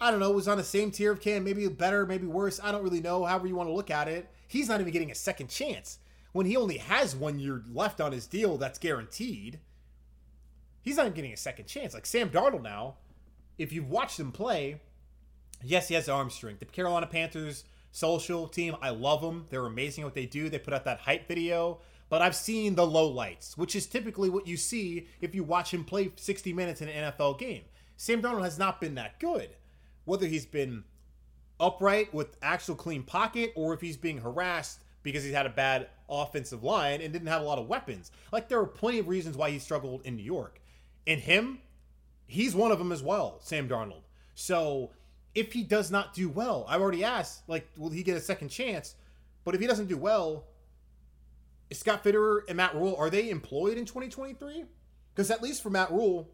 I 0.00 0.10
don't 0.10 0.20
know, 0.20 0.30
was 0.30 0.48
on 0.48 0.56
the 0.56 0.64
same 0.64 0.90
tier 0.90 1.12
of 1.12 1.20
Cam, 1.20 1.44
maybe 1.44 1.66
better, 1.68 2.06
maybe 2.06 2.26
worse, 2.26 2.60
I 2.62 2.72
don't 2.72 2.84
really 2.84 3.00
know, 3.00 3.24
however 3.24 3.46
you 3.46 3.56
want 3.56 3.68
to 3.68 3.74
look 3.74 3.90
at 3.90 4.08
it, 4.08 4.28
he's 4.46 4.68
not 4.68 4.80
even 4.80 4.92
getting 4.92 5.10
a 5.10 5.16
second 5.16 5.48
chance. 5.48 5.98
When 6.32 6.46
he 6.46 6.56
only 6.56 6.78
has 6.78 7.16
one 7.16 7.40
year 7.40 7.62
left 7.72 8.00
on 8.00 8.12
his 8.12 8.26
deal 8.26 8.56
that's 8.56 8.78
guaranteed, 8.78 9.58
he's 10.82 10.96
not 10.96 11.06
even 11.06 11.14
getting 11.14 11.32
a 11.32 11.36
second 11.36 11.66
chance. 11.66 11.92
Like 11.92 12.06
Sam 12.06 12.30
Darnold 12.30 12.62
now, 12.62 12.96
if 13.58 13.72
you've 13.72 13.90
watched 13.90 14.18
him 14.18 14.32
play, 14.32 14.80
yes, 15.62 15.88
he 15.88 15.94
has 15.94 16.08
arm 16.08 16.30
strength. 16.30 16.60
The 16.60 16.66
Carolina 16.66 17.06
Panthers 17.06 17.64
social 17.90 18.46
team, 18.48 18.76
I 18.80 18.90
love 18.90 19.20
them. 19.20 19.46
They're 19.50 19.66
amazing 19.66 20.02
at 20.02 20.06
what 20.06 20.14
they 20.14 20.26
do. 20.26 20.48
They 20.48 20.58
put 20.58 20.74
out 20.74 20.84
that 20.84 21.00
hype 21.00 21.28
video, 21.28 21.80
but 22.08 22.22
I've 22.22 22.36
seen 22.36 22.74
the 22.74 22.86
low 22.86 23.08
lights, 23.08 23.56
which 23.56 23.74
is 23.74 23.86
typically 23.86 24.30
what 24.30 24.46
you 24.46 24.56
see 24.56 25.08
if 25.20 25.34
you 25.34 25.44
watch 25.44 25.72
him 25.72 25.84
play 25.84 26.12
60 26.16 26.52
minutes 26.52 26.80
in 26.80 26.88
an 26.88 27.12
NFL 27.12 27.38
game. 27.38 27.62
Sam 27.96 28.22
Darnold 28.22 28.44
has 28.44 28.58
not 28.58 28.80
been 28.80 28.94
that 28.94 29.20
good. 29.20 29.50
Whether 30.04 30.26
he's 30.26 30.46
been 30.46 30.84
upright 31.60 32.12
with 32.14 32.36
actual 32.42 32.74
clean 32.74 33.02
pocket 33.02 33.52
or 33.54 33.74
if 33.74 33.80
he's 33.80 33.96
being 33.96 34.18
harassed 34.18 34.80
because 35.02 35.22
he's 35.22 35.34
had 35.34 35.46
a 35.46 35.50
bad 35.50 35.88
offensive 36.08 36.64
line 36.64 37.00
and 37.00 37.12
didn't 37.12 37.28
have 37.28 37.42
a 37.42 37.44
lot 37.44 37.58
of 37.58 37.68
weapons. 37.68 38.10
Like 38.32 38.48
there 38.48 38.58
are 38.58 38.66
plenty 38.66 38.98
of 38.98 39.08
reasons 39.08 39.36
why 39.36 39.50
he 39.50 39.58
struggled 39.58 40.02
in 40.04 40.16
New 40.16 40.22
York. 40.22 40.60
And 41.06 41.20
him, 41.20 41.60
he's 42.26 42.54
one 42.54 42.72
of 42.72 42.78
them 42.78 42.92
as 42.92 43.02
well, 43.02 43.38
Sam 43.42 43.68
Darnold. 43.68 44.02
So 44.34 44.90
if 45.34 45.52
he 45.52 45.62
does 45.62 45.90
not 45.90 46.14
do 46.14 46.28
well, 46.28 46.66
I've 46.68 46.80
already 46.80 47.04
asked, 47.04 47.48
like, 47.48 47.68
will 47.76 47.90
he 47.90 48.02
get 48.02 48.16
a 48.16 48.20
second 48.20 48.48
chance? 48.48 48.96
But 49.44 49.54
if 49.54 49.60
he 49.60 49.66
doesn't 49.66 49.86
do 49.86 49.96
well, 49.96 50.44
Scott 51.72 52.02
Fitterer 52.02 52.40
and 52.48 52.56
Matt 52.56 52.74
Rhule, 52.74 52.96
are 52.98 53.10
they 53.10 53.30
employed 53.30 53.78
in 53.78 53.84
2023? 53.84 54.64
Because 55.14 55.30
at 55.30 55.42
least 55.42 55.62
for 55.62 55.70
Matt 55.70 55.90
Rhule, 55.90 56.28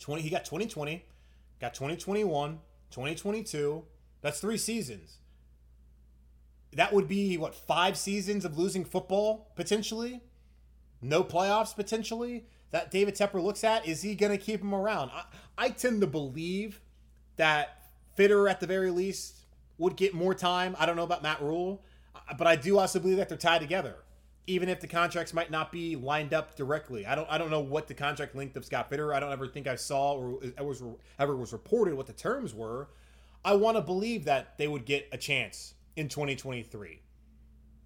20 0.00 0.22
he 0.22 0.30
got 0.30 0.44
2020, 0.44 1.04
got 1.60 1.74
2021, 1.74 2.58
2022. 2.90 3.84
That's 4.22 4.40
three 4.40 4.56
seasons. 4.56 5.18
That 6.72 6.92
would 6.92 7.08
be 7.08 7.38
what 7.38 7.54
five 7.54 7.96
seasons 7.96 8.44
of 8.44 8.58
losing 8.58 8.84
football 8.84 9.52
potentially, 9.56 10.20
no 11.00 11.22
playoffs 11.22 11.74
potentially. 11.74 12.46
That 12.72 12.90
David 12.90 13.14
Tepper 13.14 13.42
looks 13.42 13.62
at 13.62 13.86
is 13.86 14.02
he 14.02 14.14
going 14.14 14.32
to 14.32 14.38
keep 14.38 14.60
him 14.60 14.74
around? 14.74 15.10
I, 15.14 15.24
I 15.56 15.68
tend 15.70 16.00
to 16.00 16.06
believe 16.06 16.80
that 17.36 17.85
Fitter 18.16 18.48
at 18.48 18.60
the 18.60 18.66
very 18.66 18.90
least 18.90 19.46
would 19.78 19.96
get 19.96 20.14
more 20.14 20.34
time. 20.34 20.74
I 20.78 20.86
don't 20.86 20.96
know 20.96 21.04
about 21.04 21.22
Matt 21.22 21.40
Rhule, 21.40 21.84
uh, 22.14 22.34
but 22.36 22.46
I 22.46 22.56
do 22.56 22.78
also 22.78 22.98
believe 22.98 23.18
that 23.18 23.28
they're 23.28 23.38
tied 23.38 23.60
together. 23.60 23.96
Even 24.48 24.68
if 24.68 24.80
the 24.80 24.86
contracts 24.86 25.34
might 25.34 25.50
not 25.50 25.72
be 25.72 25.96
lined 25.96 26.32
up 26.32 26.54
directly, 26.56 27.04
I 27.04 27.14
don't. 27.14 27.28
I 27.28 27.36
don't 27.36 27.50
know 27.50 27.60
what 27.60 27.88
the 27.88 27.94
contract 27.94 28.36
length 28.36 28.56
of 28.56 28.64
Scott 28.64 28.88
Fitter. 28.88 29.12
I 29.12 29.18
don't 29.18 29.32
ever 29.32 29.48
think 29.48 29.66
I 29.66 29.74
saw 29.74 30.12
or 30.12 30.38
was 30.64 30.82
ever 31.18 31.36
was 31.36 31.52
reported 31.52 31.94
what 31.94 32.06
the 32.06 32.12
terms 32.12 32.54
were. 32.54 32.88
I 33.44 33.54
want 33.54 33.76
to 33.76 33.82
believe 33.82 34.24
that 34.24 34.56
they 34.56 34.68
would 34.68 34.84
get 34.84 35.08
a 35.12 35.18
chance 35.18 35.74
in 35.96 36.08
2023. 36.08 37.00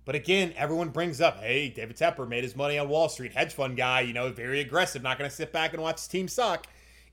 But 0.05 0.15
again, 0.15 0.53
everyone 0.57 0.89
brings 0.89 1.21
up, 1.21 1.39
hey, 1.39 1.69
David 1.69 1.97
Tepper 1.97 2.27
made 2.27 2.43
his 2.43 2.57
money 2.57 2.79
on 2.79 2.89
Wall 2.89 3.09
Street, 3.09 3.33
hedge 3.33 3.53
fund 3.53 3.77
guy, 3.77 4.01
you 4.01 4.13
know, 4.13 4.31
very 4.33 4.61
aggressive, 4.61 5.03
not 5.03 5.19
going 5.19 5.29
to 5.29 5.37
sit 5.37 5.53
back 5.53 5.73
and 5.73 5.83
watch 5.83 5.97
his 5.97 6.09
team 6.09 6.29
suck. 6.29 6.67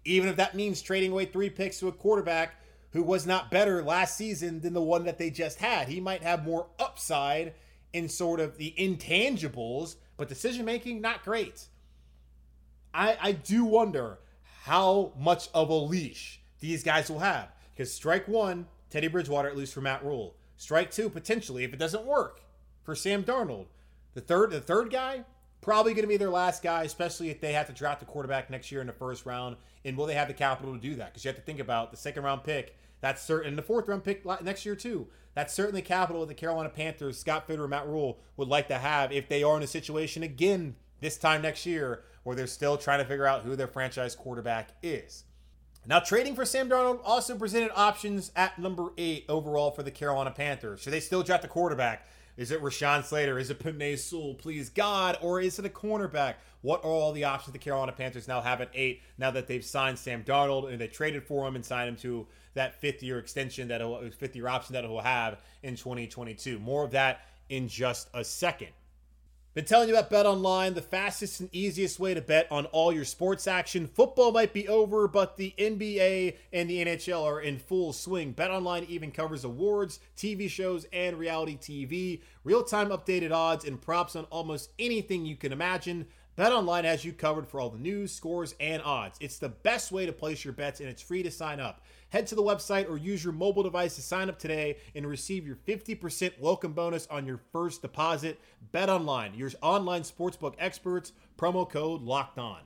Even 0.06 0.30
if 0.30 0.38
that 0.38 0.56
means 0.56 0.82
trading 0.82 1.12
away 1.12 1.26
three 1.26 1.50
picks 1.50 1.80
to 1.80 1.90
a 1.90 1.92
quarterback 1.92 2.56
who 2.98 3.04
was 3.04 3.28
not 3.28 3.52
better 3.52 3.84
last 3.84 4.18
season 4.18 4.60
than 4.62 4.74
the 4.74 4.82
one 4.82 5.06
that 5.06 5.20
they 5.20 5.30
just 5.30 5.60
had. 5.60 5.88
He 5.88 6.02
might 6.02 6.24
have 6.24 6.44
more 6.44 6.66
upside 6.80 7.54
in 7.94 8.10
sort 8.10 8.40
of 8.40 8.58
the 8.58 8.74
intangibles, 8.76 9.98
but 10.18 10.28
decision 10.28 10.66
making, 10.66 11.00
not 11.00 11.24
great. 11.24 11.68
I, 12.96 13.16
I 13.22 13.32
do 13.34 13.66
wonder 13.66 14.18
how 14.64 15.14
much 15.16 15.48
of 15.54 15.70
a 15.70 15.76
leash 15.76 16.42
these 16.60 16.82
guys 16.82 17.08
will 17.08 17.20
have. 17.20 17.50
Because 17.76 17.94
strike 17.94 18.28
one, 18.28 18.66
Teddy 18.90 19.10
Bridgewater, 19.10 19.48
at 19.48 19.56
least 19.56 19.76
for 19.76 19.82
Matt 19.82 20.04
Rhule. 20.04 20.36
Strike 20.58 20.90
two, 20.90 21.08
potentially, 21.08 21.64
if 21.64 21.74
it 21.74 21.78
doesn't 21.78 22.04
work, 22.04 22.42
for 22.82 22.96
Sam 22.96 23.24
Darnold. 23.24 23.68
The 24.16 24.22
third, 24.22 24.50
the 24.50 24.60
third 24.60 24.90
guy, 24.90 25.24
probably 25.62 25.94
going 25.94 26.02
to 26.02 26.08
be 26.08 26.18
their 26.18 26.32
last 26.32 26.64
guy, 26.64 26.82
especially 26.82 27.30
if 27.30 27.40
they 27.42 27.54
have 27.54 27.68
to 27.68 27.74
draft 27.74 28.02
a 28.02 28.06
quarterback 28.06 28.50
next 28.50 28.72
year 28.72 28.82
in 28.82 28.88
the 28.88 28.94
first 28.94 29.28
round. 29.28 29.56
And 29.86 29.96
will 29.96 30.08
they 30.08 30.16
have 30.16 30.28
the 30.30 30.34
capital 30.34 30.74
to 30.74 30.80
do 30.80 30.96
that? 30.96 31.10
Because 31.10 31.24
you 31.24 31.30
have 31.30 31.36
to 31.36 31.44
think 31.44 31.60
about 31.60 31.92
the 31.92 31.98
second 31.98 32.24
round 32.24 32.44
pick. 32.44 32.76
That's 33.02 33.22
certain. 33.22 33.50
And 33.50 33.58
the 33.58 33.64
fourth 33.64 33.88
round 33.88 34.04
pick 34.04 34.26
next 34.42 34.66
year 34.66 34.76
too. 34.76 35.08
That's 35.34 35.54
certainly 35.54 35.84
capital 35.84 36.22
that 36.22 36.30
the 36.30 36.34
Carolina 36.34 36.70
Panthers, 36.70 37.20
Scott 37.20 37.46
Fitter, 37.46 37.68
Matt 37.68 37.88
Rhule 37.88 38.20
would 38.38 38.48
like 38.48 38.68
to 38.70 38.78
have 38.78 39.12
if 39.12 39.30
they 39.30 39.44
are 39.44 39.56
in 39.56 39.64
a 39.64 39.68
situation 39.68 40.24
again 40.24 40.76
this 41.00 41.18
time 41.18 41.44
next 41.44 41.66
year 41.66 42.04
where 42.24 42.36
they're 42.36 42.48
still 42.48 42.76
trying 42.76 43.00
to 43.00 43.06
figure 43.06 43.28
out 43.28 43.44
who 43.44 43.56
their 43.56 43.68
franchise 43.68 44.16
quarterback 44.16 44.72
is. 44.82 45.26
Now, 45.86 46.00
trading 46.00 46.36
for 46.36 46.44
Sam 46.44 46.70
Darnold 46.70 47.00
also 47.06 47.38
presented 47.38 47.72
options 47.74 48.32
at 48.36 48.60
number 48.60 48.90
eight 48.98 49.26
overall 49.30 49.72
for 49.72 49.84
the 49.84 49.92
Carolina 49.92 50.32
Panthers. 50.32 50.82
Should 50.82 50.92
they 50.92 51.00
still 51.00 51.24
draft 51.24 51.46
a 51.46 51.48
quarterback? 51.48 52.06
Is 52.36 52.52
it 52.52 52.62
Rashawn 52.62 53.04
Slater? 53.04 53.40
Is 53.40 53.50
it 53.50 53.60
Penei 53.60 53.98
Sewell? 53.98 54.36
Please 54.36 54.70
God, 54.70 55.18
or 55.22 55.40
is 55.40 55.58
it 55.60 55.66
a 55.66 55.70
cornerback? 55.70 56.36
What 56.62 56.84
are 56.84 56.92
all 56.92 57.14
the 57.14 57.24
options 57.24 57.54
the 57.54 57.60
Carolina 57.60 57.94
Panthers 57.94 58.28
now 58.28 58.42
have 58.42 58.60
at 58.60 58.70
eight 58.74 59.02
now 59.18 59.32
that 59.32 59.48
they've 59.48 59.64
signed 59.64 59.98
Sam 59.98 60.24
Darnold 60.24 60.70
and 60.70 60.82
they 60.82 60.88
traded 60.88 61.24
for 61.24 61.48
him 61.48 61.56
and 61.56 61.66
signed 61.66 61.90
him 61.90 61.96
to 61.98 62.28
that 62.58 62.80
fifth 62.80 63.02
year 63.02 63.18
extension 63.18 63.70
that 63.70 63.82
fifth 64.20 64.36
year 64.36 64.48
option 64.48 64.74
that 64.74 64.84
he'll 64.84 65.00
have 65.00 65.42
in 65.64 65.76
2022? 65.76 66.60
More 66.60 66.84
of 66.84 66.92
that 66.92 67.22
in 67.50 67.68
just 67.68 68.10
a 68.14 68.24
second. 68.24 68.70
Been 69.58 69.66
telling 69.66 69.90
you 69.90 69.96
about 69.96 70.12
Bet 70.12 70.28
Online, 70.28 70.76
the 70.76 70.84
fastest 70.84 71.40
and 71.40 71.50
easiest 71.52 72.00
way 72.00 72.14
to 72.14 72.22
bet 72.22 72.46
on 72.52 72.68
all 72.68 72.94
your 72.94 73.06
sports 73.06 73.48
action. 73.48 73.88
Football 73.88 74.32
might 74.32 74.54
be 74.54 74.68
over, 74.68 75.08
but 75.08 75.36
the 75.36 75.52
NBA 75.58 76.36
and 76.54 76.70
the 76.70 76.86
NHL 76.86 77.24
are 77.24 77.42
in 77.42 77.58
full 77.58 77.92
swing. 77.92 78.34
Bet 78.34 78.52
Online 78.52 78.86
even 78.88 79.10
covers 79.10 79.44
awards, 79.44 80.00
TV 80.16 80.48
shows, 80.48 80.86
and 80.94 81.18
reality 81.18 81.58
TV. 81.58 82.22
Real 82.44 82.62
time 82.62 82.90
updated 82.90 83.32
odds 83.32 83.66
and 83.66 83.82
props 83.82 84.16
on 84.16 84.26
almost 84.26 84.70
anything 84.78 85.26
you 85.26 85.36
can 85.36 85.52
imagine. 85.52 86.06
BetOnline 86.38 86.84
has 86.84 87.04
you 87.04 87.14
covered 87.14 87.48
for 87.48 87.60
all 87.60 87.72
the 87.72 87.80
news, 87.80 88.12
scores, 88.12 88.54
and 88.60 88.84
odds. 88.84 89.18
It's 89.20 89.40
the 89.40 89.50
best 89.50 89.92
way 89.92 90.06
to 90.06 90.14
place 90.14 90.46
your 90.46 90.54
bets, 90.54 90.80
and 90.80 90.88
it's 90.88 91.02
free 91.02 91.24
to 91.24 91.32
sign 91.32 91.60
up. 91.60 91.82
Head 92.10 92.28
to 92.28 92.36
the 92.36 92.44
website 92.44 92.90
or 92.90 92.98
use 92.98 93.24
your 93.24 93.34
mobile 93.34 93.64
device 93.64 93.96
to 93.96 94.02
sign 94.02 94.30
up 94.30 94.40
today 94.40 94.78
and 94.96 95.06
receive 95.06 95.46
your 95.46 95.58
50% 95.68 96.40
welcome 96.40 96.74
bonus 96.74 97.08
on 97.08 97.26
your 97.26 97.40
first 97.52 97.82
deposit. 97.82 98.40
Bet 98.72 98.90
online, 98.90 99.34
your 99.34 99.52
online 99.62 100.04
sportsbook 100.04 100.56
experts. 100.58 101.12
Promo 101.38 101.70
code 101.70 102.02
Locked 102.02 102.40
On. 102.40 102.62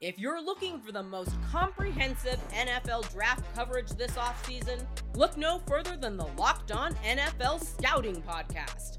If 0.00 0.18
you're 0.18 0.42
looking 0.44 0.80
for 0.80 0.90
the 0.90 1.02
most 1.02 1.30
comprehensive 1.52 2.40
NFL 2.52 3.12
draft 3.12 3.44
coverage 3.54 3.90
this 3.90 4.10
offseason, 4.12 4.84
look 5.14 5.36
no 5.36 5.60
further 5.68 5.96
than 5.96 6.16
the 6.16 6.26
Locked 6.36 6.72
On 6.72 6.92
NFL 7.06 7.62
Scouting 7.62 8.20
Podcast. 8.22 8.98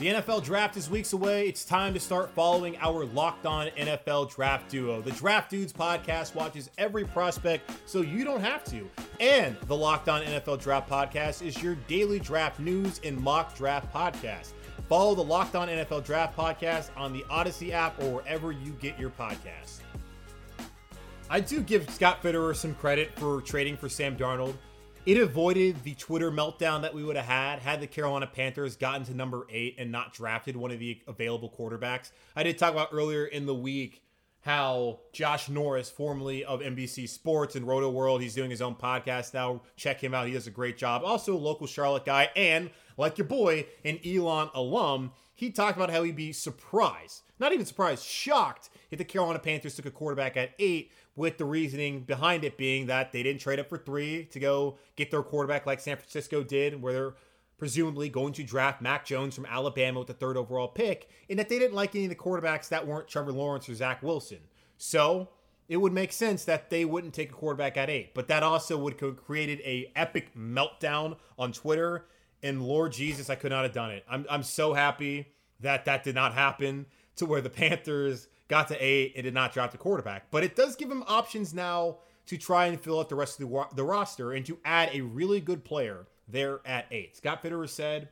The 0.00 0.08
NFL 0.08 0.42
draft 0.42 0.76
is 0.76 0.90
weeks 0.90 1.12
away. 1.12 1.46
It's 1.46 1.64
time 1.64 1.94
to 1.94 2.00
start 2.00 2.28
following 2.30 2.76
our 2.78 3.04
Locked 3.04 3.46
On 3.46 3.68
NFL 3.68 4.34
Draft 4.34 4.68
Duo. 4.68 5.00
The 5.00 5.12
Draft 5.12 5.50
Dudes 5.50 5.72
podcast 5.72 6.34
watches 6.34 6.68
every 6.78 7.04
prospect 7.04 7.70
so 7.86 8.00
you 8.00 8.24
don't 8.24 8.40
have 8.40 8.64
to. 8.64 8.90
And 9.20 9.56
the 9.68 9.76
Locked 9.76 10.08
On 10.08 10.20
NFL 10.22 10.60
Draft 10.60 10.90
podcast 10.90 11.46
is 11.46 11.62
your 11.62 11.76
daily 11.86 12.18
draft 12.18 12.58
news 12.58 13.00
and 13.04 13.16
mock 13.16 13.54
draft 13.56 13.94
podcast. 13.94 14.50
Follow 14.88 15.14
the 15.14 15.22
Locked 15.22 15.54
On 15.54 15.68
NFL 15.68 16.04
Draft 16.04 16.36
podcast 16.36 16.90
on 16.96 17.12
the 17.12 17.22
Audacy 17.30 17.70
app 17.70 17.96
or 18.02 18.14
wherever 18.14 18.50
you 18.50 18.72
get 18.80 18.98
your 18.98 19.10
podcasts. 19.10 19.78
I 21.30 21.38
do 21.38 21.60
give 21.60 21.88
Scott 21.88 22.20
Fitterer 22.20 22.56
some 22.56 22.74
credit 22.74 23.16
for 23.16 23.40
trading 23.42 23.76
for 23.76 23.88
Sam 23.88 24.16
Darnold. 24.16 24.56
It 25.06 25.18
avoided 25.18 25.84
the 25.84 25.94
Twitter 25.94 26.30
meltdown 26.30 26.80
that 26.80 26.94
we 26.94 27.04
would 27.04 27.16
have 27.16 27.26
had 27.26 27.58
had 27.58 27.82
the 27.82 27.86
Carolina 27.86 28.26
Panthers 28.26 28.74
gotten 28.74 29.04
to 29.04 29.12
number 29.14 29.46
eight 29.50 29.74
and 29.76 29.92
not 29.92 30.14
drafted 30.14 30.56
one 30.56 30.70
of 30.70 30.78
the 30.78 30.98
available 31.06 31.50
quarterbacks. 31.50 32.10
I 32.34 32.42
did 32.42 32.56
talk 32.56 32.72
about 32.72 32.88
earlier 32.90 33.26
in 33.26 33.44
the 33.44 33.54
week 33.54 34.02
how 34.40 35.00
Josh 35.12 35.50
Norris, 35.50 35.90
formerly 35.90 36.42
of 36.42 36.60
NBC 36.60 37.06
Sports 37.06 37.54
and 37.54 37.66
Rotoworld, 37.66 38.22
he's 38.22 38.34
doing 38.34 38.50
his 38.50 38.62
own 38.62 38.76
podcast 38.76 39.34
now. 39.34 39.60
Check 39.76 40.02
him 40.02 40.14
out. 40.14 40.26
He 40.26 40.32
does 40.32 40.46
a 40.46 40.50
great 40.50 40.78
job. 40.78 41.02
Also, 41.04 41.34
a 41.34 41.36
local 41.36 41.66
Charlotte 41.66 42.06
guy, 42.06 42.30
and 42.34 42.70
like 42.96 43.18
your 43.18 43.26
boy, 43.26 43.66
an 43.84 43.98
Elon 44.06 44.48
alum, 44.54 45.12
he 45.34 45.50
talked 45.50 45.76
about 45.76 45.90
how 45.90 46.02
he'd 46.02 46.16
be 46.16 46.32
surprised, 46.32 47.22
not 47.38 47.52
even 47.52 47.66
surprised, 47.66 48.04
shocked 48.04 48.70
if 48.90 48.98
the 48.98 49.04
Carolina 49.04 49.38
Panthers 49.38 49.76
took 49.76 49.86
a 49.86 49.90
quarterback 49.90 50.36
at 50.38 50.52
eight 50.58 50.92
with 51.16 51.38
the 51.38 51.44
reasoning 51.44 52.00
behind 52.00 52.44
it 52.44 52.56
being 52.56 52.86
that 52.86 53.12
they 53.12 53.22
didn't 53.22 53.40
trade 53.40 53.60
up 53.60 53.68
for 53.68 53.78
three 53.78 54.24
to 54.26 54.40
go 54.40 54.78
get 54.96 55.10
their 55.10 55.22
quarterback 55.22 55.66
like 55.66 55.80
San 55.80 55.96
Francisco 55.96 56.42
did, 56.42 56.80
where 56.80 56.92
they're 56.92 57.14
presumably 57.56 58.08
going 58.08 58.32
to 58.32 58.42
draft 58.42 58.82
Mac 58.82 59.04
Jones 59.04 59.34
from 59.34 59.46
Alabama 59.46 60.00
with 60.00 60.08
the 60.08 60.14
third 60.14 60.36
overall 60.36 60.68
pick, 60.68 61.08
and 61.30 61.38
that 61.38 61.48
they 61.48 61.58
didn't 61.58 61.74
like 61.74 61.94
any 61.94 62.04
of 62.04 62.10
the 62.10 62.16
quarterbacks 62.16 62.68
that 62.68 62.86
weren't 62.86 63.08
Trevor 63.08 63.32
Lawrence 63.32 63.68
or 63.68 63.74
Zach 63.74 64.02
Wilson. 64.02 64.40
So 64.76 65.28
it 65.68 65.76
would 65.76 65.92
make 65.92 66.12
sense 66.12 66.44
that 66.44 66.68
they 66.68 66.84
wouldn't 66.84 67.14
take 67.14 67.30
a 67.30 67.34
quarterback 67.34 67.76
at 67.76 67.88
eight. 67.88 68.12
But 68.14 68.28
that 68.28 68.42
also 68.42 68.76
would 68.76 69.00
have 69.00 69.24
created 69.24 69.60
a 69.60 69.90
epic 69.96 70.34
meltdown 70.36 71.16
on 71.38 71.52
Twitter. 71.52 72.06
And 72.42 72.62
Lord 72.62 72.92
Jesus, 72.92 73.30
I 73.30 73.36
could 73.36 73.52
not 73.52 73.62
have 73.62 73.72
done 73.72 73.90
it. 73.90 74.04
I'm, 74.08 74.26
I'm 74.28 74.42
so 74.42 74.74
happy 74.74 75.28
that 75.60 75.84
that 75.86 76.04
did 76.04 76.14
not 76.14 76.34
happen 76.34 76.86
to 77.16 77.24
where 77.24 77.40
the 77.40 77.50
Panthers 77.50 78.28
got 78.48 78.68
to 78.68 78.76
eight 78.84 79.12
and 79.16 79.24
did 79.24 79.34
not 79.34 79.52
draft 79.52 79.74
a 79.74 79.78
quarterback. 79.78 80.30
But 80.30 80.44
it 80.44 80.56
does 80.56 80.76
give 80.76 80.90
him 80.90 81.04
options 81.06 81.54
now 81.54 81.98
to 82.26 82.38
try 82.38 82.66
and 82.66 82.80
fill 82.80 83.00
out 83.00 83.08
the 83.08 83.14
rest 83.14 83.40
of 83.40 83.48
the, 83.48 83.66
the 83.74 83.84
roster 83.84 84.32
and 84.32 84.44
to 84.46 84.58
add 84.64 84.90
a 84.92 85.02
really 85.02 85.40
good 85.40 85.64
player 85.64 86.06
there 86.28 86.60
at 86.64 86.86
eight. 86.90 87.16
Scott 87.16 87.42
Fitterer 87.42 87.68
said 87.68 88.08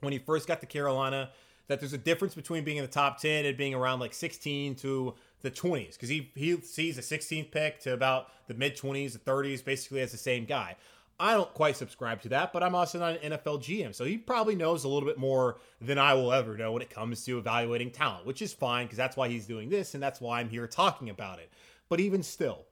when 0.00 0.12
he 0.12 0.18
first 0.18 0.48
got 0.48 0.60
to 0.60 0.66
Carolina 0.66 1.30
that 1.68 1.80
there's 1.80 1.92
a 1.92 1.98
difference 1.98 2.34
between 2.34 2.64
being 2.64 2.76
in 2.76 2.84
the 2.84 2.90
top 2.90 3.20
10 3.20 3.44
and 3.44 3.56
being 3.56 3.74
around 3.74 4.00
like 4.00 4.14
16 4.14 4.76
to 4.76 5.14
the 5.42 5.50
20s 5.50 5.94
because 5.94 6.08
he, 6.08 6.30
he 6.34 6.60
sees 6.60 6.96
a 6.96 7.02
16th 7.02 7.50
pick 7.50 7.80
to 7.80 7.92
about 7.92 8.28
the 8.46 8.54
mid 8.54 8.76
20s, 8.76 9.12
the 9.12 9.18
30s, 9.18 9.64
basically 9.64 10.00
as 10.00 10.12
the 10.12 10.18
same 10.18 10.44
guy. 10.44 10.76
I 11.18 11.32
don't 11.34 11.52
quite 11.54 11.76
subscribe 11.76 12.20
to 12.22 12.28
that, 12.30 12.52
but 12.52 12.62
I'm 12.62 12.74
also 12.74 12.98
not 12.98 13.22
an 13.22 13.32
NFL 13.32 13.62
GM, 13.62 13.94
so 13.94 14.04
he 14.04 14.18
probably 14.18 14.54
knows 14.54 14.84
a 14.84 14.88
little 14.88 15.08
bit 15.08 15.18
more 15.18 15.58
than 15.80 15.98
I 15.98 16.12
will 16.12 16.32
ever 16.32 16.56
know 16.56 16.72
when 16.72 16.82
it 16.82 16.90
comes 16.90 17.24
to 17.24 17.38
evaluating 17.38 17.90
talent, 17.90 18.26
which 18.26 18.42
is 18.42 18.52
fine 18.52 18.86
because 18.86 18.98
that's 18.98 19.16
why 19.16 19.28
he's 19.28 19.46
doing 19.46 19.70
this 19.70 19.94
and 19.94 20.02
that's 20.02 20.20
why 20.20 20.40
I'm 20.40 20.50
here 20.50 20.66
talking 20.66 21.08
about 21.08 21.38
it. 21.38 21.50
But 21.88 22.00
even 22.00 22.22
still, 22.22 22.66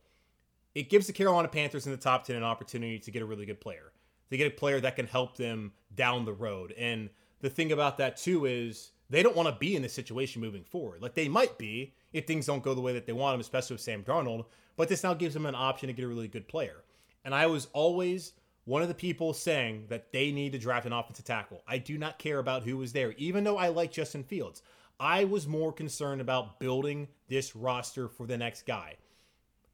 it 0.75 0.91
gives 0.91 1.07
the 1.07 1.13
Carolina 1.13 1.49
Panthers 1.49 1.87
in 1.87 1.93
the 1.93 1.99
top 1.99 2.25
10 2.25 2.37
an 2.37 2.43
opportunity 2.43 2.99
to 2.99 3.11
get 3.11 3.23
a 3.23 3.27
really 3.27 3.47
good 3.47 3.61
player, 3.61 3.93
to 4.31 4.37
get 4.37 4.53
a 4.53 4.55
player 4.55 4.81
that 4.81 4.97
can 4.97 5.07
help 5.07 5.37
them 5.37 5.73
down 5.95 6.25
the 6.25 6.33
road. 6.33 6.73
And 6.77 7.09
the 7.41 7.51
thing 7.51 7.73
about 7.73 7.97
that, 7.99 8.17
too, 8.17 8.45
is 8.45 8.91
they 9.09 9.23
don't 9.23 9.37
want 9.37 9.49
to 9.49 9.55
be 9.59 9.77
in 9.77 9.83
this 9.83 9.93
situation 9.93 10.43
moving 10.43 10.65
forward. 10.65 11.01
Like 11.01 11.15
they 11.15 11.29
might 11.29 11.57
be 11.57 11.95
if 12.13 12.27
things 12.27 12.47
don't 12.47 12.63
go 12.63 12.75
the 12.75 12.81
way 12.81 12.93
that 12.93 13.07
they 13.07 13.13
want 13.13 13.35
them, 13.35 13.41
especially 13.41 13.75
with 13.75 13.81
Sam 13.81 14.03
Darnold, 14.03 14.47
but 14.77 14.89
this 14.89 15.03
now 15.03 15.15
gives 15.15 15.35
them 15.35 15.47
an 15.47 15.55
option 15.55 15.87
to 15.87 15.93
get 15.93 16.05
a 16.05 16.09
really 16.09 16.29
good 16.29 16.49
player. 16.49 16.84
And 17.25 17.35
I 17.35 17.47
was 17.47 17.69
always 17.73 18.33
one 18.65 18.83
of 18.83 18.89
the 18.89 18.95
people 18.95 19.33
saying 19.33 19.87
that 19.89 20.13
they 20.13 20.33
need 20.33 20.53
to 20.53 20.59
draft 20.59 20.87
an 20.87 20.93
offensive 20.93 21.25
tackle. 21.25 21.63
I 21.67 21.79
do 21.79 21.99
not 21.99 22.19
care 22.19 22.39
about 22.39 22.63
who 22.63 22.77
was 22.77 22.93
there, 22.93 23.13
even 23.13 23.45
though 23.45 23.59
I 23.59 23.69
like 23.69 23.93
Justin 23.93 24.25
Fields. 24.25 24.63
I 24.99 25.25
was 25.25 25.47
more 25.47 25.73
concerned 25.73 26.21
about 26.21 26.61
building 26.61 27.09
this 27.29 27.57
roster 27.57 28.09
for 28.09 28.27
the 28.27 28.39
next 28.39 28.67
guy. 28.67 28.97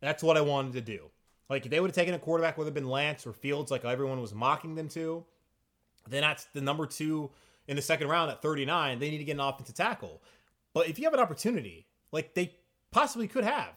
That's 0.01 0.23
what 0.23 0.37
I 0.37 0.41
wanted 0.41 0.73
to 0.73 0.81
do. 0.81 1.11
Like 1.49 1.65
if 1.65 1.71
they 1.71 1.81
would 1.81 1.91
have 1.91 1.95
taken 1.95 2.15
a 2.15 2.19
quarterback, 2.19 2.57
whether 2.57 2.71
it 2.71 2.75
been 2.75 2.89
Lance 2.89 3.27
or 3.27 3.33
Fields, 3.33 3.71
like 3.71 3.85
everyone 3.85 4.21
was 4.21 4.35
mocking 4.35 4.75
them 4.75 4.89
to, 4.91 5.25
then 6.09 6.23
that's 6.23 6.45
the 6.55 6.61
number 6.61 6.87
two 6.87 7.31
in 7.69 7.77
the 7.77 7.83
second 7.83 8.09
round 8.09 8.31
at 8.31 8.41
39. 8.41 8.99
They 8.99 9.11
need 9.11 9.19
to 9.19 9.25
get 9.25 9.33
an 9.33 9.41
offensive 9.41 9.75
tackle. 9.75 10.23
But 10.73 10.89
if 10.89 10.99
you 10.99 11.05
have 11.05 11.15
an 11.15 11.21
opportunity, 11.21 11.87
like 12.13 12.35
they 12.35 12.55
possibly 12.91 13.29
could 13.29 13.45
have, 13.45 13.75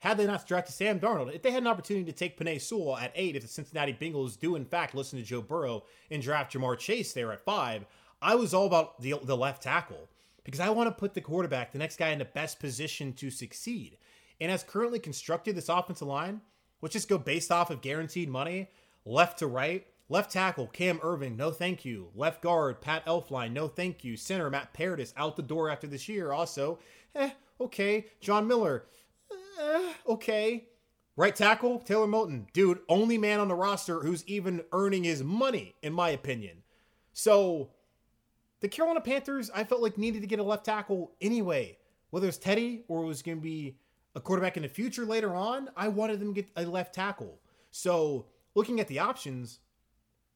had 0.00 0.16
they 0.16 0.26
not 0.26 0.46
drafted 0.46 0.74
Sam 0.74 1.00
Darnold, 1.00 1.34
if 1.34 1.42
they 1.42 1.50
had 1.50 1.62
an 1.62 1.68
opportunity 1.68 2.04
to 2.04 2.16
take 2.16 2.38
Penei 2.38 2.60
Sewell 2.60 2.96
at 2.96 3.12
eight, 3.14 3.34
if 3.34 3.42
the 3.42 3.48
Cincinnati 3.48 3.92
Bengals 3.92 4.38
do 4.38 4.54
in 4.54 4.64
fact 4.64 4.94
listen 4.94 5.18
to 5.18 5.24
Joe 5.24 5.42
Burrow 5.42 5.84
and 6.10 6.22
draft 6.22 6.52
Ja'Marr 6.52 6.78
Chase 6.78 7.12
there 7.12 7.32
at 7.32 7.44
five, 7.44 7.84
I 8.22 8.34
was 8.34 8.54
all 8.54 8.66
about 8.66 9.00
the, 9.00 9.14
the 9.22 9.36
left 9.36 9.62
tackle 9.62 10.08
because 10.44 10.60
I 10.60 10.70
want 10.70 10.88
to 10.88 10.98
put 10.98 11.14
the 11.14 11.20
quarterback, 11.20 11.72
the 11.72 11.78
next 11.78 11.98
guy, 11.98 12.08
in 12.08 12.18
the 12.18 12.24
best 12.24 12.58
position 12.58 13.12
to 13.14 13.30
succeed. 13.30 13.98
And 14.40 14.50
as 14.50 14.62
currently 14.62 14.98
constructed, 14.98 15.56
this 15.56 15.68
offensive 15.68 16.08
line, 16.08 16.40
let's 16.80 16.92
just 16.92 17.08
go 17.08 17.18
based 17.18 17.50
off 17.50 17.70
of 17.70 17.80
guaranteed 17.80 18.28
money, 18.28 18.70
left 19.04 19.40
to 19.40 19.46
right. 19.46 19.86
Left 20.10 20.30
tackle, 20.30 20.68
Cam 20.68 20.98
Erving, 21.00 21.36
no 21.36 21.50
thank 21.50 21.84
you. 21.84 22.08
Left 22.14 22.40
guard, 22.40 22.80
Pat 22.80 23.04
Elflein, 23.04 23.52
no 23.52 23.68
thank 23.68 24.04
you. 24.04 24.16
Center, 24.16 24.48
Matt 24.48 24.72
Paradis, 24.72 25.12
out 25.18 25.36
the 25.36 25.42
door 25.42 25.68
after 25.68 25.86
this 25.86 26.08
year. 26.08 26.32
Also, 26.32 26.78
eh, 27.14 27.28
okay. 27.60 28.06
John 28.18 28.46
Miller, 28.46 28.86
eh, 29.58 29.92
okay. 30.06 30.68
Right 31.16 31.34
tackle, 31.34 31.80
Taylor 31.80 32.06
Moton. 32.06 32.46
Dude, 32.52 32.78
only 32.88 33.18
man 33.18 33.40
on 33.40 33.48
the 33.48 33.54
roster 33.54 34.00
who's 34.00 34.24
even 34.26 34.62
earning 34.72 35.04
his 35.04 35.22
money, 35.24 35.74
in 35.82 35.92
my 35.92 36.10
opinion. 36.10 36.62
So, 37.12 37.70
the 38.60 38.68
Carolina 38.68 39.00
Panthers, 39.00 39.50
I 39.52 39.64
felt 39.64 39.82
like 39.82 39.98
needed 39.98 40.20
to 40.20 40.28
get 40.28 40.38
a 40.38 40.44
left 40.44 40.64
tackle 40.64 41.12
anyway. 41.20 41.78
Whether 42.10 42.28
it's 42.28 42.38
Teddy 42.38 42.84
or 42.88 43.02
it 43.02 43.06
was 43.06 43.22
going 43.22 43.38
to 43.38 43.42
be 43.42 43.78
a 44.14 44.20
quarterback 44.20 44.56
in 44.56 44.62
the 44.62 44.68
future 44.68 45.04
later 45.04 45.34
on, 45.34 45.68
I 45.76 45.88
wanted 45.88 46.20
them 46.20 46.34
to 46.34 46.42
get 46.42 46.50
a 46.56 46.64
left 46.64 46.94
tackle. 46.94 47.40
So, 47.72 48.26
looking 48.54 48.78
at 48.78 48.86
the 48.88 49.00
options, 49.00 49.58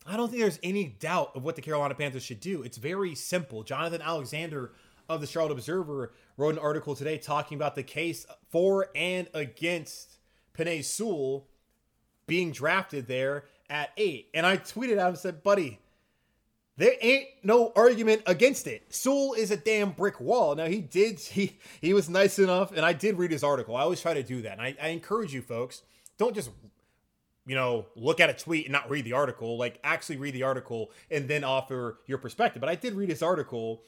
I 0.05 0.17
don't 0.17 0.29
think 0.29 0.43
there's 0.43 0.59
any 0.63 0.85
doubt 0.85 1.33
of 1.37 1.45
what 1.45 1.55
the 1.55 1.63
Carolina 1.63 1.95
Panthers 1.95 2.25
should 2.25 2.41
do. 2.41 2.63
It's 2.63 2.77
very 2.77 3.15
simple. 3.15 3.63
Jonathan 3.63 4.03
Alexander 4.03 4.73
of 5.09 5.21
the 5.21 5.27
Charlotte 5.27 5.53
Observer 5.53 6.13
wrote 6.37 6.55
an 6.55 6.59
article 6.59 6.95
today 6.95 7.19
talking 7.19 7.57
about 7.57 7.75
the 7.75 7.83
case 7.83 8.27
for 8.51 8.89
and 8.95 9.29
against 9.35 10.19
Penei 10.57 10.85
Sewell 10.85 11.47
being 12.27 12.53
drafted 12.53 13.07
there 13.07 13.45
at 13.69 13.91
eight. 13.97 14.29
And 14.35 14.47
I 14.47 14.57
tweeted 14.57 14.99
out 14.99 15.11
and 15.11 15.19
said, 15.19 15.43
buddy, 15.43 15.79
there 16.77 16.95
ain't 17.01 17.29
no 17.43 17.73
argument 17.77 18.23
against 18.27 18.67
it. 18.67 18.93
Sewell 18.93 19.35
is 19.35 19.51
a 19.51 19.57
damn 19.57 19.91
brick 19.91 20.21
wall. 20.21 20.55
Now 20.55 20.67
he 20.67 20.81
did 20.81 21.19
he 21.21 21.59
he 21.81 21.93
was 21.93 22.09
nice 22.09 22.39
enough, 22.39 22.73
and 22.73 22.85
I 22.85 22.93
did 22.93 23.19
read 23.19 23.31
his 23.31 23.45
article. 23.45 23.77
I 23.77 23.83
always 23.83 24.01
try 24.01 24.15
to 24.15 24.23
do 24.23 24.43
that. 24.43 24.53
And 24.53 24.63
I, 24.63 24.77
I 24.81 24.89
encourage 24.89 25.35
you 25.35 25.43
folks, 25.43 25.83
don't 26.19 26.35
just 26.35 26.51
you 27.45 27.57
know, 27.57 27.87
look 27.97 28.21
at 28.21 28.31
a 28.31 28.35
tweet 28.35 28.67
and 28.67 28.73
not 28.73 28.89
read 28.89 29.05
the 29.05 29.13
article. 29.13 29.59
Like 29.59 29.81
actually 29.83 30.17
read 30.17 30.35
the 30.35 30.45
article 30.45 30.91
and 31.11 31.29
then 31.29 31.45
offer 31.45 31.99
your 32.07 32.19
perspective. 32.19 32.61
But 32.61 32.69
I 32.69 32.77
did 32.77 32.95
read 32.95 33.09
his 33.09 33.23
article 33.23 33.83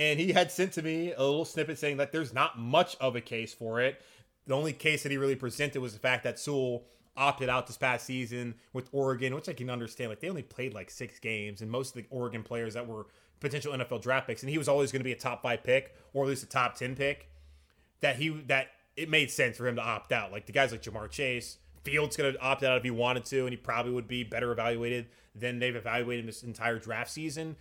and 0.00 0.18
he 0.18 0.32
had 0.32 0.50
sent 0.50 0.72
to 0.72 0.82
me 0.82 1.12
a 1.12 1.22
little 1.22 1.44
snippet 1.44 1.78
saying 1.78 1.98
that 1.98 2.10
there's 2.10 2.32
not 2.32 2.58
much 2.58 2.96
of 3.00 3.16
a 3.16 3.20
case 3.20 3.52
for 3.52 3.80
it. 3.80 4.00
The 4.46 4.54
only 4.54 4.72
case 4.72 5.02
that 5.02 5.12
he 5.12 5.18
really 5.18 5.36
presented 5.36 5.80
was 5.80 5.92
the 5.92 5.98
fact 5.98 6.24
that 6.24 6.38
Sewell 6.38 6.84
opted 7.18 7.50
out 7.50 7.66
this 7.66 7.76
past 7.76 8.06
season 8.06 8.54
with 8.72 8.88
Oregon, 8.92 9.34
which 9.34 9.48
I 9.48 9.52
can 9.52 9.68
understand. 9.68 10.08
Like 10.08 10.20
they 10.20 10.30
only 10.30 10.42
played 10.42 10.72
like 10.72 10.90
six 10.90 11.18
games, 11.18 11.60
and 11.60 11.70
most 11.70 11.94
of 11.94 12.02
the 12.02 12.08
Oregon 12.08 12.42
players 12.42 12.72
that 12.74 12.88
were 12.88 13.08
potential 13.40 13.74
NFL 13.74 14.00
draft 14.00 14.26
picks, 14.26 14.42
and 14.42 14.48
he 14.48 14.56
was 14.56 14.68
always 14.68 14.90
going 14.90 15.00
to 15.00 15.04
be 15.04 15.12
a 15.12 15.16
top 15.16 15.42
five 15.42 15.62
pick 15.62 15.94
or 16.14 16.24
at 16.24 16.30
least 16.30 16.44
a 16.44 16.48
top 16.48 16.76
ten 16.76 16.96
pick. 16.96 17.28
That 18.00 18.16
he 18.16 18.30
that 18.46 18.68
it 18.96 19.10
made 19.10 19.30
sense 19.30 19.58
for 19.58 19.68
him 19.68 19.76
to 19.76 19.82
opt 19.82 20.12
out. 20.12 20.32
Like 20.32 20.46
the 20.46 20.52
guys 20.52 20.72
like 20.72 20.82
Ja'Marr 20.82 21.10
Chase, 21.10 21.58
Fields 21.84 22.16
going 22.16 22.32
to 22.32 22.40
opt 22.40 22.62
out 22.62 22.78
if 22.78 22.84
he 22.84 22.90
wanted 22.90 23.26
to, 23.26 23.40
and 23.40 23.50
he 23.50 23.56
probably 23.56 23.92
would 23.92 24.08
be 24.08 24.24
better 24.24 24.50
evaluated 24.50 25.08
than 25.34 25.58
they've 25.58 25.76
evaluated 25.76 26.26
this 26.26 26.42
entire 26.42 26.78
draft 26.78 27.10
season. 27.10 27.56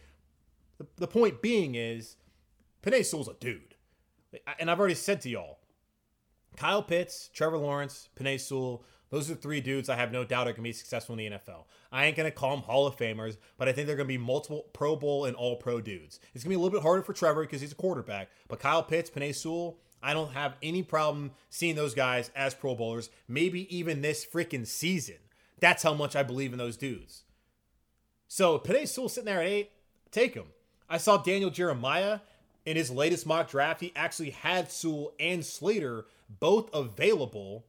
The, 0.78 0.88
the 0.96 1.08
point 1.08 1.42
being 1.42 1.76
is, 1.76 2.16
Penei 2.82 3.06
Sewell's 3.06 3.28
a 3.28 3.34
dude. 3.34 3.76
And 4.60 4.70
I've 4.70 4.80
already 4.80 4.96
said 4.96 5.22
to 5.22 5.30
y'all, 5.30 5.60
Kyle 6.56 6.84
Pitts, 6.84 7.30
Trevor 7.34 7.58
Lawrence, 7.58 8.10
Penei 8.16 8.40
Sewell, 8.40 8.84
those 9.10 9.32
are 9.32 9.36
three 9.36 9.60
dudes 9.60 9.90
I 9.90 9.96
have 9.96 10.12
no 10.12 10.24
doubt 10.24 10.48
are 10.48 10.52
going 10.52 10.58
to 10.58 10.62
be 10.62 10.72
successful 10.72 11.18
in 11.18 11.32
the 11.32 11.38
NFL. 11.38 11.66
I 11.92 12.06
ain't 12.06 12.16
going 12.16 12.30
to 12.30 12.36
call 12.36 12.56
them 12.56 12.64
Hall 12.64 12.86
of 12.86 12.96
Famers, 12.96 13.38
but 13.58 13.68
I 13.68 13.72
think 13.72 13.88
they're 13.88 13.96
going 13.96 14.08
to 14.08 14.14
be 14.14 14.20
multiple 14.20 14.68
Pro 14.74 14.96
Bowl 14.96 15.26
and 15.26 15.36
All 15.36 15.56
Pro 15.56 15.82
dudes. 15.82 16.20
It's 16.36 16.44
going 16.44 16.50
to 16.54 16.56
be 16.56 16.56
a 16.56 16.60
little 16.60 16.78
bit 16.78 16.84
harder 16.84 17.02
for 17.02 17.14
Trevor 17.14 17.42
because 17.42 17.62
he's 17.62 17.72
a 17.72 17.76
quarterback, 17.76 18.30
but 18.48 18.60
Kyle 18.60 18.84
Pitts, 18.84 19.10
Penei 19.10 19.34
Sewell, 19.34 19.80
I 20.02 20.14
don't 20.14 20.34
have 20.34 20.56
any 20.62 20.84
problem 20.84 21.32
seeing 21.50 21.76
those 21.76 21.94
guys 21.94 22.32
as 22.36 22.54
Pro 22.54 22.76
Bowlers, 22.76 23.10
maybe 23.28 23.76
even 23.76 24.02
this 24.02 24.26
freaking 24.26 24.66
season. 24.66 25.18
That's 25.60 25.84
how 25.84 25.94
much 25.94 26.16
I 26.16 26.24
believe 26.24 26.54
in 26.54 26.60
those 26.60 26.78
dudes. 26.78 27.24
So 28.28 28.60
Penei 28.60 28.88
Sewell 28.88 29.10
sitting 29.10 29.26
there 29.26 29.42
at 29.42 29.48
eight, 29.48 29.72
take 30.12 30.36
him. 30.36 30.46
I 30.88 30.98
saw 30.98 31.18
Daniel 31.18 31.50
Jeremiah 31.50 32.20
in 32.66 32.78
his 32.78 32.92
latest 32.92 33.26
mock 33.26 33.50
draft. 33.50 33.82
He 33.82 33.92
actually 33.96 34.32
had 34.32 34.72
Sewell 34.72 35.14
and 35.20 35.46
Slater 35.46 36.06
both 36.40 36.74
available, 36.74 37.66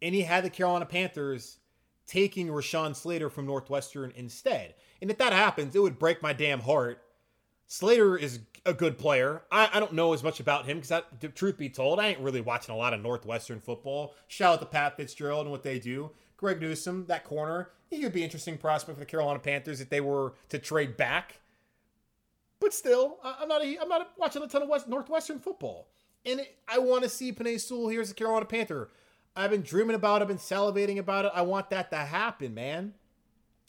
and 0.00 0.14
he 0.14 0.22
had 0.22 0.44
the 0.44 0.50
Carolina 0.50 0.86
Panthers 0.86 1.58
taking 2.06 2.48
Rashawn 2.48 2.94
Slater 2.94 3.28
from 3.28 3.46
Northwestern 3.46 4.12
instead. 4.14 4.74
And 5.02 5.10
if 5.10 5.18
that 5.18 5.32
happens, 5.32 5.74
it 5.74 5.82
would 5.82 5.98
break 5.98 6.22
my 6.22 6.32
damn 6.32 6.60
heart. 6.60 7.02
Slater 7.66 8.16
is 8.16 8.38
a 8.64 8.72
good 8.72 8.96
player. 8.96 9.42
I, 9.50 9.68
I 9.72 9.80
don't 9.80 9.92
know 9.92 10.12
as 10.12 10.22
much 10.22 10.38
about 10.38 10.66
him 10.66 10.80
because, 10.80 11.02
truth 11.34 11.58
be 11.58 11.68
told, 11.68 11.98
I 11.98 12.08
ain't 12.08 12.20
really 12.20 12.40
watching 12.40 12.74
a 12.74 12.78
lot 12.78 12.94
of 12.94 13.02
Northwestern 13.02 13.60
football. 13.60 14.14
Shout 14.28 14.54
out 14.54 14.60
to 14.60 14.66
Pat 14.66 14.96
Fitzgerald 14.96 15.46
and 15.46 15.50
what 15.50 15.64
they 15.64 15.80
do. 15.80 16.10
Greg 16.36 16.60
Newsome, 16.60 17.06
that 17.06 17.24
corner, 17.24 17.70
he 17.90 17.98
could 18.00 18.12
be 18.12 18.22
interesting 18.22 18.58
prospect 18.58 18.98
for 18.98 19.00
the 19.00 19.10
Carolina 19.10 19.38
Panthers 19.40 19.80
if 19.80 19.88
they 19.88 20.00
were 20.00 20.34
to 20.50 20.58
trade 20.58 20.96
back. 20.96 21.40
But 22.60 22.72
still, 22.72 23.18
I'm 23.22 23.48
not 23.48 23.62
a, 23.62 23.78
I'm 23.80 23.88
not 23.88 24.12
watching 24.16 24.42
a 24.42 24.48
ton 24.48 24.62
of 24.62 24.68
West, 24.68 24.88
Northwestern 24.88 25.38
football, 25.38 25.88
and 26.24 26.40
it, 26.40 26.56
I 26.66 26.78
want 26.78 27.02
to 27.02 27.08
see 27.08 27.32
Penei 27.32 27.60
Sewell 27.60 27.88
here 27.88 28.00
as 28.00 28.10
a 28.10 28.14
Carolina 28.14 28.46
Panther. 28.46 28.90
I've 29.34 29.50
been 29.50 29.62
dreaming 29.62 29.94
about 29.94 30.20
it, 30.20 30.22
I've 30.22 30.28
been 30.28 30.38
salivating 30.38 30.98
about 30.98 31.26
it. 31.26 31.32
I 31.34 31.42
want 31.42 31.68
that 31.70 31.90
to 31.90 31.96
happen, 31.96 32.54
man. 32.54 32.94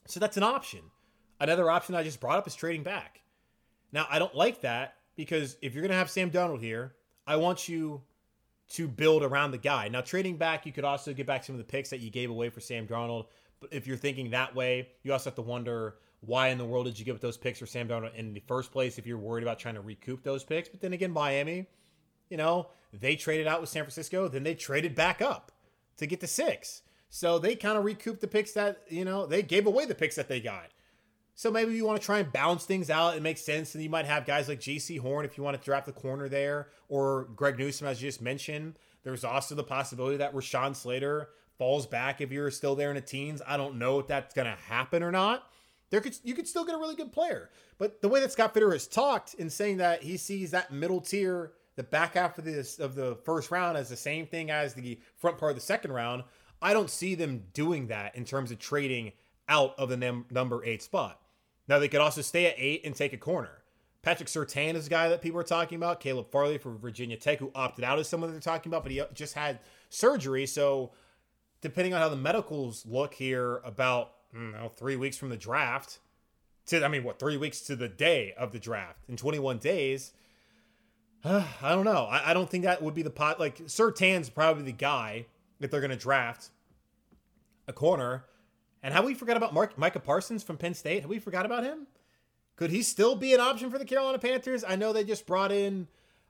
So 0.05 0.19
that's 0.21 0.37
an 0.37 0.43
option. 0.43 0.79
Another 1.39 1.69
option 1.69 1.95
I 1.95 2.03
just 2.03 2.21
brought 2.21 2.37
up 2.37 2.47
is 2.47 2.55
trading 2.55 2.83
back. 2.83 3.21
Now 3.91 4.07
I 4.09 4.19
don't 4.19 4.33
like 4.33 4.61
that 4.61 4.95
because 5.15 5.57
if 5.61 5.73
you're 5.73 5.81
gonna 5.81 5.95
have 5.95 6.09
Sam 6.09 6.31
Darnold 6.31 6.61
here, 6.61 6.95
I 7.25 7.35
want 7.35 7.67
you 7.67 8.01
to 8.69 8.87
build 8.87 9.23
around 9.23 9.51
the 9.51 9.57
guy. 9.57 9.89
Now 9.89 10.01
trading 10.01 10.37
back, 10.37 10.65
you 10.65 10.71
could 10.71 10.85
also 10.85 11.13
get 11.13 11.27
back 11.27 11.43
some 11.43 11.55
of 11.55 11.59
the 11.59 11.65
picks 11.65 11.89
that 11.89 11.99
you 11.99 12.09
gave 12.09 12.29
away 12.29 12.49
for 12.49 12.61
Sam 12.61 12.87
Darnold. 12.87 13.25
But 13.59 13.73
if 13.73 13.87
you're 13.87 13.97
thinking 13.97 14.31
that 14.31 14.55
way, 14.55 14.89
you 15.03 15.11
also 15.11 15.29
have 15.29 15.35
to 15.35 15.41
wonder 15.41 15.95
why 16.21 16.49
in 16.49 16.57
the 16.57 16.65
world 16.65 16.85
did 16.85 16.97
you 16.97 17.05
give 17.05 17.15
up 17.15 17.21
those 17.21 17.37
picks 17.37 17.59
for 17.59 17.65
Sam 17.65 17.87
Darnold 17.87 18.15
in 18.15 18.33
the 18.33 18.41
first 18.41 18.71
place 18.71 18.97
if 18.97 19.05
you're 19.05 19.17
worried 19.17 19.43
about 19.43 19.59
trying 19.59 19.75
to 19.75 19.81
recoup 19.81 20.23
those 20.23 20.43
picks? 20.43 20.69
But 20.69 20.81
then 20.81 20.93
again, 20.93 21.11
Miami, 21.11 21.67
you 22.29 22.37
know, 22.37 22.69
they 22.91 23.15
traded 23.15 23.47
out 23.47 23.61
with 23.61 23.69
San 23.69 23.83
Francisco, 23.83 24.27
then 24.27 24.43
they 24.43 24.55
traded 24.55 24.95
back 24.95 25.21
up 25.21 25.51
to 25.97 26.07
get 26.07 26.19
to 26.21 26.27
six. 26.27 26.81
So 27.09 27.39
they 27.39 27.55
kind 27.55 27.77
of 27.77 27.85
recouped 27.85 28.21
the 28.21 28.27
picks 28.27 28.51
that, 28.53 28.81
you 28.89 29.05
know, 29.05 29.25
they 29.25 29.41
gave 29.41 29.65
away 29.65 29.85
the 29.85 29.95
picks 29.95 30.15
that 30.15 30.27
they 30.27 30.39
got. 30.39 30.71
So 31.35 31.51
maybe 31.51 31.75
you 31.75 31.85
want 31.85 32.01
to 32.01 32.05
try 32.05 32.17
and 32.19 32.31
balance 32.31 32.65
things 32.65 32.89
out. 32.89 33.15
It 33.15 33.21
makes 33.21 33.41
sense. 33.41 33.75
And 33.75 33.83
you 33.83 33.89
might 33.89 34.05
have 34.05 34.25
guys 34.25 34.49
like 34.49 34.59
Jaycee 34.59 34.99
Horn 34.99 35.23
if 35.23 35.37
you 35.37 35.43
want 35.43 35.55
to 35.55 35.63
draft 35.63 35.85
the 35.85 35.91
corner 35.91 36.27
there, 36.27 36.69
or 36.89 37.25
Greg 37.35 37.59
Newsome, 37.59 37.87
as 37.87 38.01
you 38.01 38.09
just 38.09 38.23
mentioned. 38.23 38.79
There's 39.03 39.23
also 39.23 39.53
the 39.53 39.63
possibility 39.63 40.17
that 40.17 40.33
Rashawn 40.33 40.75
Slater 40.75 41.29
falls 41.57 41.85
back 41.85 42.21
if 42.21 42.31
you're 42.31 42.49
still 42.49 42.75
there 42.75 42.89
in 42.89 42.95
the 42.95 43.01
teens. 43.01 43.41
I 43.45 43.55
don't 43.55 43.77
know 43.77 43.99
if 43.99 44.07
that's 44.07 44.33
going 44.33 44.47
to 44.47 44.61
happen 44.63 45.03
or 45.03 45.11
not 45.11 45.47
there 45.89 46.01
could 46.01 46.17
you 46.23 46.33
could 46.33 46.47
still 46.47 46.65
get 46.65 46.75
a 46.75 46.77
really 46.77 46.95
good 46.95 47.11
player. 47.11 47.49
But 47.77 48.01
the 48.01 48.09
way 48.09 48.19
that 48.19 48.31
Scott 48.31 48.53
Fitter 48.53 48.71
has 48.71 48.87
talked 48.87 49.33
in 49.35 49.49
saying 49.49 49.77
that 49.77 50.03
he 50.03 50.17
sees 50.17 50.51
that 50.51 50.71
middle 50.71 51.01
tier, 51.01 51.53
the 51.75 51.83
back 51.83 52.15
half 52.15 52.37
of 52.37 52.45
this 52.45 52.79
of 52.79 52.95
the 52.95 53.17
first 53.23 53.51
round 53.51 53.77
as 53.77 53.89
the 53.89 53.95
same 53.95 54.25
thing 54.27 54.51
as 54.51 54.73
the 54.73 54.99
front 55.15 55.37
part 55.37 55.51
of 55.51 55.55
the 55.57 55.61
second 55.61 55.91
round, 55.91 56.23
I 56.61 56.73
don't 56.73 56.89
see 56.89 57.15
them 57.15 57.45
doing 57.53 57.87
that 57.87 58.15
in 58.15 58.25
terms 58.25 58.51
of 58.51 58.59
trading 58.59 59.13
out 59.47 59.75
of 59.77 59.89
the 59.89 59.97
num- 59.97 60.25
number 60.29 60.63
eight 60.65 60.81
spot. 60.81 61.21
Now 61.67 61.79
they 61.79 61.87
could 61.87 62.01
also 62.01 62.21
stay 62.21 62.47
at 62.47 62.55
eight 62.57 62.81
and 62.85 62.95
take 62.95 63.13
a 63.13 63.17
corner. 63.17 63.63
Patrick 64.01 64.29
Surtain 64.29 64.75
is 64.75 64.87
a 64.87 64.89
guy 64.89 65.09
that 65.09 65.21
people 65.21 65.39
are 65.39 65.43
talking 65.43 65.75
about. 65.75 65.99
Caleb 65.99 66.31
Farley 66.31 66.57
for 66.57 66.71
Virginia 66.71 67.17
Tech, 67.17 67.39
who 67.39 67.51
opted 67.53 67.83
out, 67.83 67.99
is 67.99 68.07
someone 68.07 68.31
they're 68.31 68.39
talking 68.39 68.69
about, 68.69 68.83
but 68.83 68.91
he 68.91 69.01
just 69.13 69.33
had 69.33 69.59
surgery. 69.89 70.45
So, 70.45 70.91
depending 71.59 71.93
on 71.93 72.01
how 72.01 72.07
the 72.07 72.15
medicals 72.15 72.85
look 72.85 73.13
here 73.13 73.57
about 73.65 74.13
know, 74.33 74.71
three 74.75 74.95
weeks 74.95 75.17
from 75.17 75.29
the 75.29 75.37
draft 75.37 75.99
to, 76.67 76.83
I 76.83 76.87
mean, 76.87 77.03
what, 77.03 77.19
three 77.19 77.37
weeks 77.37 77.61
to 77.61 77.75
the 77.75 77.87
day 77.87 78.33
of 78.37 78.51
the 78.51 78.59
draft 78.59 78.99
in 79.07 79.17
21 79.17 79.57
days. 79.57 80.13
Uh, 81.23 81.45
I 81.61 81.69
don't 81.69 81.85
know. 81.85 82.05
I, 82.05 82.31
I, 82.31 82.33
don't 82.33 82.49
think 82.49 82.63
that 82.63 82.81
would 82.81 82.93
be 82.93 83.01
the 83.01 83.09
pot. 83.09 83.39
Like, 83.39 83.67
Surtain's 83.67 84.29
probably 84.29 84.63
the 84.63 84.71
guy 84.71 85.25
that 85.59 85.71
they're 85.71 85.81
going 85.81 85.91
to 85.91 85.97
draft 85.97 86.49
a 87.67 87.73
corner. 87.73 88.25
And 88.83 88.93
have 88.93 89.05
we 89.05 89.13
forgot 89.13 89.37
about 89.37 89.53
Mark, 89.53 89.77
Micah 89.77 89.99
Parsons 89.99 90.43
from 90.43 90.57
Penn 90.57 90.73
State? 90.73 91.01
Have 91.01 91.09
we 91.09 91.19
forgot 91.19 91.45
about 91.45 91.63
him? 91.63 91.87
Could 92.55 92.71
he 92.71 92.81
still 92.81 93.15
be 93.15 93.33
an 93.33 93.39
option 93.39 93.69
for 93.69 93.77
the 93.77 93.85
Carolina 93.85 94.19
Panthers? 94.19 94.63
I 94.67 94.75
know 94.75 94.93
they 94.93 95.03
just 95.03 95.25
brought 95.25 95.51
in 95.51 95.87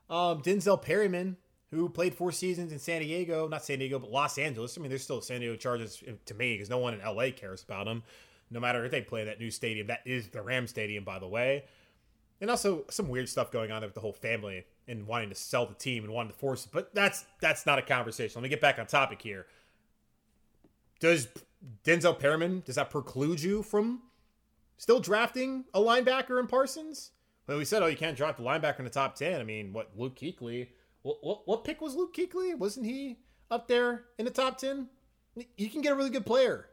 um, 0.09 0.41
Denzel 0.41 0.81
Perryman 0.81 1.37
who 1.71 1.89
played 1.89 2.13
four 2.15 2.31
seasons 2.31 2.71
in 2.71 2.79
San 2.79 3.01
Diego, 3.01 3.47
not 3.47 3.63
San 3.63 3.79
Diego, 3.79 3.99
but 3.99 4.11
Los 4.11 4.37
Angeles. 4.37 4.77
I 4.77 4.81
mean, 4.81 4.89
there's 4.89 5.03
still 5.03 5.21
San 5.21 5.41
Diego 5.41 5.55
Chargers 5.55 6.01
to 6.25 6.33
me 6.33 6.53
because 6.53 6.69
no 6.69 6.77
one 6.77 6.93
in 6.93 7.01
LA 7.01 7.31
cares 7.35 7.63
about 7.63 7.85
them, 7.85 8.03
no 8.49 8.59
matter 8.59 8.85
if 8.85 8.91
they 8.91 9.01
play 9.01 9.21
in 9.21 9.27
that 9.27 9.39
new 9.39 9.51
stadium. 9.51 9.87
That 9.87 10.01
is 10.05 10.29
the 10.29 10.41
Ram 10.41 10.67
Stadium, 10.67 11.03
by 11.03 11.19
the 11.19 11.27
way. 11.27 11.65
And 12.39 12.49
also 12.49 12.85
some 12.89 13.09
weird 13.09 13.27
stuff 13.27 13.51
going 13.51 13.71
on 13.71 13.81
there 13.81 13.87
with 13.87 13.95
the 13.95 14.01
whole 14.01 14.13
family 14.13 14.65
and 14.87 15.07
wanting 15.07 15.29
to 15.29 15.35
sell 15.35 15.65
the 15.65 15.73
team 15.73 16.03
and 16.03 16.13
wanting 16.13 16.31
to 16.31 16.37
force 16.37 16.65
it. 16.65 16.71
But 16.71 16.93
that's 16.93 17.25
that's 17.41 17.65
not 17.65 17.79
a 17.79 17.81
conversation. 17.81 18.39
Let 18.39 18.43
me 18.43 18.49
get 18.49 18.61
back 18.61 18.79
on 18.79 18.85
topic 18.85 19.21
here. 19.21 19.47
Does 20.99 21.27
Denzel 21.83 22.17
Perryman 22.17 22.61
does 22.65 22.75
that 22.75 22.91
preclude 22.91 23.41
you 23.41 23.63
from 23.63 24.03
still 24.77 24.99
drafting 24.99 25.65
a 25.73 25.79
linebacker 25.79 26.39
in 26.39 26.47
Parsons? 26.47 27.11
Well, 27.47 27.57
we 27.57 27.65
said, 27.65 27.81
oh, 27.81 27.87
you 27.87 27.97
can't 27.97 28.15
draft 28.15 28.39
a 28.39 28.43
linebacker 28.43 28.79
in 28.79 28.85
the 28.85 28.91
top 28.91 29.15
ten. 29.15 29.41
I 29.41 29.43
mean, 29.43 29.73
what 29.73 29.91
Luke 29.97 30.15
Kuechly 30.15 30.67
what, 31.07 31.23
what, 31.23 31.47
what 31.47 31.63
pick 31.63 31.79
was 31.81 31.95
Luke 31.95 32.13
Kuechly? 32.13 32.57
Wasn't 32.57 32.85
he 32.85 33.17
up 33.49 33.67
there 33.67 34.05
in 34.17 34.25
the 34.25 34.31
top 34.31 34.57
10? 34.57 34.87
You 35.55 35.69
can 35.69 35.81
get 35.81 35.93
a 35.93 35.95
really 35.95 36.09
good 36.09 36.25
player. 36.25 36.67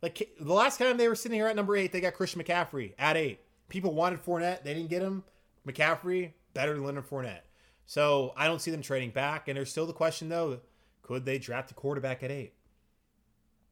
Like 0.00 0.30
the 0.40 0.52
last 0.52 0.78
time 0.78 0.96
they 0.96 1.08
were 1.08 1.16
sitting 1.16 1.36
here 1.36 1.48
at 1.48 1.56
number 1.56 1.76
eight, 1.76 1.90
they 1.90 2.00
got 2.00 2.14
Christian 2.14 2.42
McCaffrey 2.42 2.94
at 2.98 3.16
eight. 3.16 3.40
People 3.68 3.92
wanted 3.94 4.24
Fournette, 4.24 4.62
they 4.62 4.74
didn't 4.74 4.90
get 4.90 5.02
him. 5.02 5.24
McCaffrey 5.66 6.32
better 6.54 6.74
than 6.74 6.84
Leonard 6.84 7.08
Fournette. 7.08 7.40
So 7.86 8.32
I 8.36 8.46
don't 8.46 8.60
see 8.60 8.70
them 8.70 8.82
trading 8.82 9.10
back. 9.10 9.48
And 9.48 9.56
there's 9.56 9.70
still 9.70 9.86
the 9.86 9.92
question 9.92 10.28
though: 10.28 10.60
could 11.02 11.24
they 11.24 11.38
draft 11.38 11.70
a 11.72 11.74
quarterback 11.74 12.22
at 12.22 12.30
eight? 12.30 12.54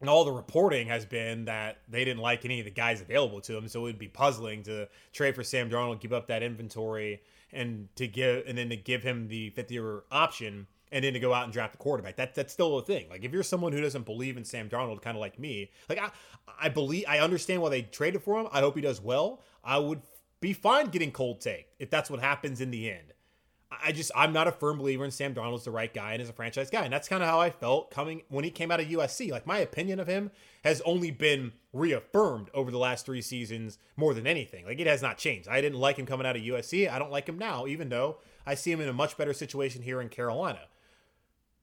And 0.01 0.09
all 0.09 0.23
the 0.23 0.31
reporting 0.31 0.87
has 0.87 1.05
been 1.05 1.45
that 1.45 1.79
they 1.89 2.05
didn't 2.05 2.21
like 2.21 2.45
any 2.45 2.59
of 2.59 2.65
the 2.65 2.71
guys 2.71 3.01
available 3.01 3.41
to 3.41 3.53
them, 3.53 3.67
so 3.67 3.81
it 3.81 3.83
would 3.83 3.99
be 3.99 4.07
puzzling 4.07 4.63
to 4.63 4.87
trade 5.11 5.35
for 5.35 5.43
Sam 5.43 5.69
Darnold, 5.69 5.99
give 5.99 6.13
up 6.13 6.27
that 6.27 6.41
inventory, 6.41 7.21
and 7.51 7.89
to 7.95 8.07
give 8.07 8.45
and 8.47 8.57
then 8.57 8.69
to 8.69 8.77
give 8.77 9.03
him 9.03 9.27
the 9.27 9.49
fifth 9.51 9.71
year 9.71 10.03
option 10.11 10.67
and 10.91 11.03
then 11.03 11.13
to 11.13 11.19
go 11.19 11.33
out 11.33 11.43
and 11.43 11.53
draft 11.53 11.75
a 11.75 11.77
quarterback. 11.77 12.15
That 12.15 12.33
that's 12.35 12.53
still 12.53 12.77
a 12.77 12.81
thing. 12.81 13.07
Like 13.09 13.23
if 13.23 13.31
you're 13.31 13.43
someone 13.43 13.73
who 13.73 13.81
doesn't 13.81 14.05
believe 14.05 14.37
in 14.37 14.45
Sam 14.45 14.69
Darnold, 14.69 15.01
kind 15.01 15.17
of 15.17 15.21
like 15.21 15.37
me, 15.37 15.69
like 15.89 15.99
I 15.99 16.11
I 16.59 16.69
believe 16.69 17.05
I 17.07 17.19
understand 17.19 17.61
why 17.61 17.69
they 17.69 17.81
traded 17.81 18.23
for 18.23 18.39
him. 18.39 18.47
I 18.51 18.61
hope 18.61 18.75
he 18.75 18.81
does 18.81 19.01
well. 19.01 19.41
I 19.63 19.77
would 19.77 20.01
be 20.41 20.53
fine 20.53 20.87
getting 20.87 21.11
cold 21.11 21.41
take 21.41 21.67
if 21.79 21.89
that's 21.89 22.09
what 22.09 22.19
happens 22.19 22.61
in 22.61 22.71
the 22.71 22.89
end. 22.89 23.13
I 23.83 23.91
just 23.91 24.11
I'm 24.15 24.33
not 24.33 24.47
a 24.47 24.51
firm 24.51 24.77
believer 24.77 25.05
in 25.05 25.11
Sam 25.11 25.33
Darnold's 25.33 25.65
the 25.65 25.71
right 25.71 25.93
guy 25.93 26.13
and 26.13 26.21
is 26.21 26.29
a 26.29 26.33
franchise 26.33 26.69
guy, 26.69 26.83
and 26.83 26.93
that's 26.93 27.07
kind 27.07 27.23
of 27.23 27.29
how 27.29 27.39
I 27.39 27.49
felt 27.49 27.91
coming 27.91 28.23
when 28.29 28.43
he 28.43 28.51
came 28.51 28.71
out 28.71 28.79
of 28.79 28.87
USC. 28.87 29.31
Like 29.31 29.47
my 29.47 29.59
opinion 29.59 29.99
of 29.99 30.07
him 30.07 30.31
has 30.63 30.81
only 30.81 31.11
been 31.11 31.53
reaffirmed 31.73 32.49
over 32.53 32.71
the 32.71 32.77
last 32.77 33.05
three 33.05 33.21
seasons 33.21 33.77
more 33.95 34.13
than 34.13 34.27
anything. 34.27 34.65
Like 34.65 34.79
it 34.79 34.87
has 34.87 35.01
not 35.01 35.17
changed. 35.17 35.47
I 35.47 35.61
didn't 35.61 35.79
like 35.79 35.97
him 35.97 36.05
coming 36.05 36.25
out 36.25 36.35
of 36.35 36.41
USC. 36.41 36.89
I 36.89 36.99
don't 36.99 37.11
like 37.11 37.27
him 37.27 37.37
now, 37.37 37.67
even 37.67 37.89
though 37.89 38.17
I 38.45 38.55
see 38.55 38.71
him 38.71 38.81
in 38.81 38.89
a 38.89 38.93
much 38.93 39.17
better 39.17 39.33
situation 39.33 39.81
here 39.81 40.01
in 40.01 40.09
Carolina. 40.09 40.61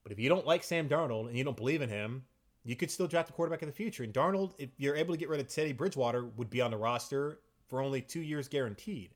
But 0.03 0.13
if 0.13 0.21
you 0.21 0.29
don't 0.29 0.47
like 0.47 0.63
Sam 0.63 0.89
Darnold 0.89 1.27
and 1.29 1.37
you 1.37 1.43
don't 1.43 1.57
believe 1.57 1.83
in 1.83 1.89
him, 1.89 2.25
you 2.65 2.77
could 2.77 2.91
still 2.91 3.09
draft 3.09 3.31
a 3.31 3.33
quarterback 3.33 3.63
in 3.63 3.69
the 3.69 3.75
future. 3.75 4.05
And 4.05 4.15
Darnold, 4.15 4.53
if 4.57 4.71
you're 4.77 4.97
able 4.97 5.13
to 5.13 5.19
get 5.19 5.29
rid 5.29 5.41
of 5.41 5.49
Teddy 5.49 5.73
Bridgewater, 5.73 6.25
would 6.37 6.49
be 6.49 6.61
on 6.61 6.71
the 6.71 6.77
roster 6.77 7.41
for 7.67 7.83
only 7.83 8.01
two 8.01 8.21
years 8.21 8.47
guaranteed. 8.47 9.11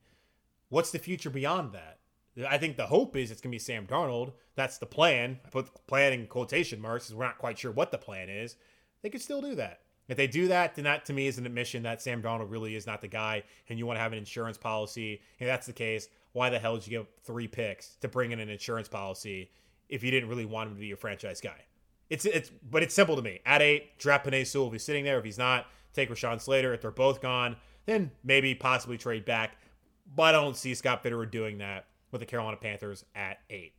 What's 0.68 0.90
the 0.90 0.98
future 0.98 1.30
beyond 1.30 1.72
that? 1.72 1.99
I 2.48 2.58
think 2.58 2.76
the 2.76 2.86
hope 2.86 3.16
is 3.16 3.30
it's 3.30 3.40
going 3.40 3.50
to 3.50 3.54
be 3.54 3.58
Sam 3.58 3.86
Darnold. 3.86 4.32
That's 4.54 4.78
the 4.78 4.86
plan. 4.86 5.40
I 5.44 5.48
put 5.48 5.86
plan 5.86 6.12
in 6.12 6.26
quotation 6.26 6.80
marks 6.80 7.06
because 7.06 7.16
we're 7.16 7.24
not 7.24 7.38
quite 7.38 7.58
sure 7.58 7.72
what 7.72 7.90
the 7.90 7.98
plan 7.98 8.28
is. 8.28 8.56
They 9.02 9.10
could 9.10 9.22
still 9.22 9.40
do 9.40 9.54
that. 9.56 9.80
If 10.08 10.16
they 10.16 10.26
do 10.26 10.48
that, 10.48 10.74
then 10.74 10.84
that 10.84 11.04
to 11.06 11.12
me 11.12 11.28
is 11.28 11.38
an 11.38 11.46
admission 11.46 11.84
that 11.84 12.02
Sam 12.02 12.20
Darnold 12.20 12.50
really 12.50 12.74
is 12.74 12.86
not 12.86 13.00
the 13.00 13.08
guy, 13.08 13.44
and 13.68 13.78
you 13.78 13.86
want 13.86 13.96
to 13.96 14.02
have 14.02 14.12
an 14.12 14.18
insurance 14.18 14.58
policy. 14.58 15.20
If 15.38 15.46
that's 15.46 15.66
the 15.66 15.72
case, 15.72 16.08
why 16.32 16.50
the 16.50 16.58
hell 16.58 16.76
did 16.76 16.86
you 16.86 16.98
give 16.98 17.06
three 17.22 17.46
picks 17.46 17.96
to 17.96 18.08
bring 18.08 18.32
in 18.32 18.40
an 18.40 18.48
insurance 18.48 18.88
policy 18.88 19.50
if 19.88 20.02
you 20.02 20.10
didn't 20.10 20.28
really 20.28 20.46
want 20.46 20.68
him 20.68 20.74
to 20.74 20.80
be 20.80 20.86
your 20.86 20.96
franchise 20.96 21.40
guy? 21.40 21.64
it's 22.10 22.24
it's 22.24 22.50
but 22.70 22.82
it's 22.82 22.94
simple 22.94 23.16
to 23.16 23.22
me. 23.22 23.38
At 23.46 23.62
eight, 23.62 23.96
draft 23.98 24.26
Penei 24.26 24.46
Sewell 24.46 24.66
if 24.66 24.72
he's 24.72 24.84
sitting 24.84 25.04
there. 25.04 25.18
If 25.18 25.24
he's 25.24 25.38
not, 25.38 25.66
take 25.94 26.10
Rashawn 26.10 26.40
Slater. 26.40 26.74
If 26.74 26.82
they're 26.82 26.90
both 26.90 27.22
gone, 27.22 27.56
then 27.86 28.10
maybe 28.24 28.54
possibly 28.54 28.98
trade 28.98 29.24
back. 29.24 29.56
But 30.14 30.34
I 30.34 30.40
don't 30.40 30.56
see 30.56 30.74
Scott 30.74 31.04
Fitterer 31.04 31.30
doing 31.30 31.58
that 31.58 31.86
with 32.10 32.20
the 32.20 32.26
Carolina 32.26 32.56
Panthers 32.56 33.04
at 33.14 33.38
eight. 33.48 33.74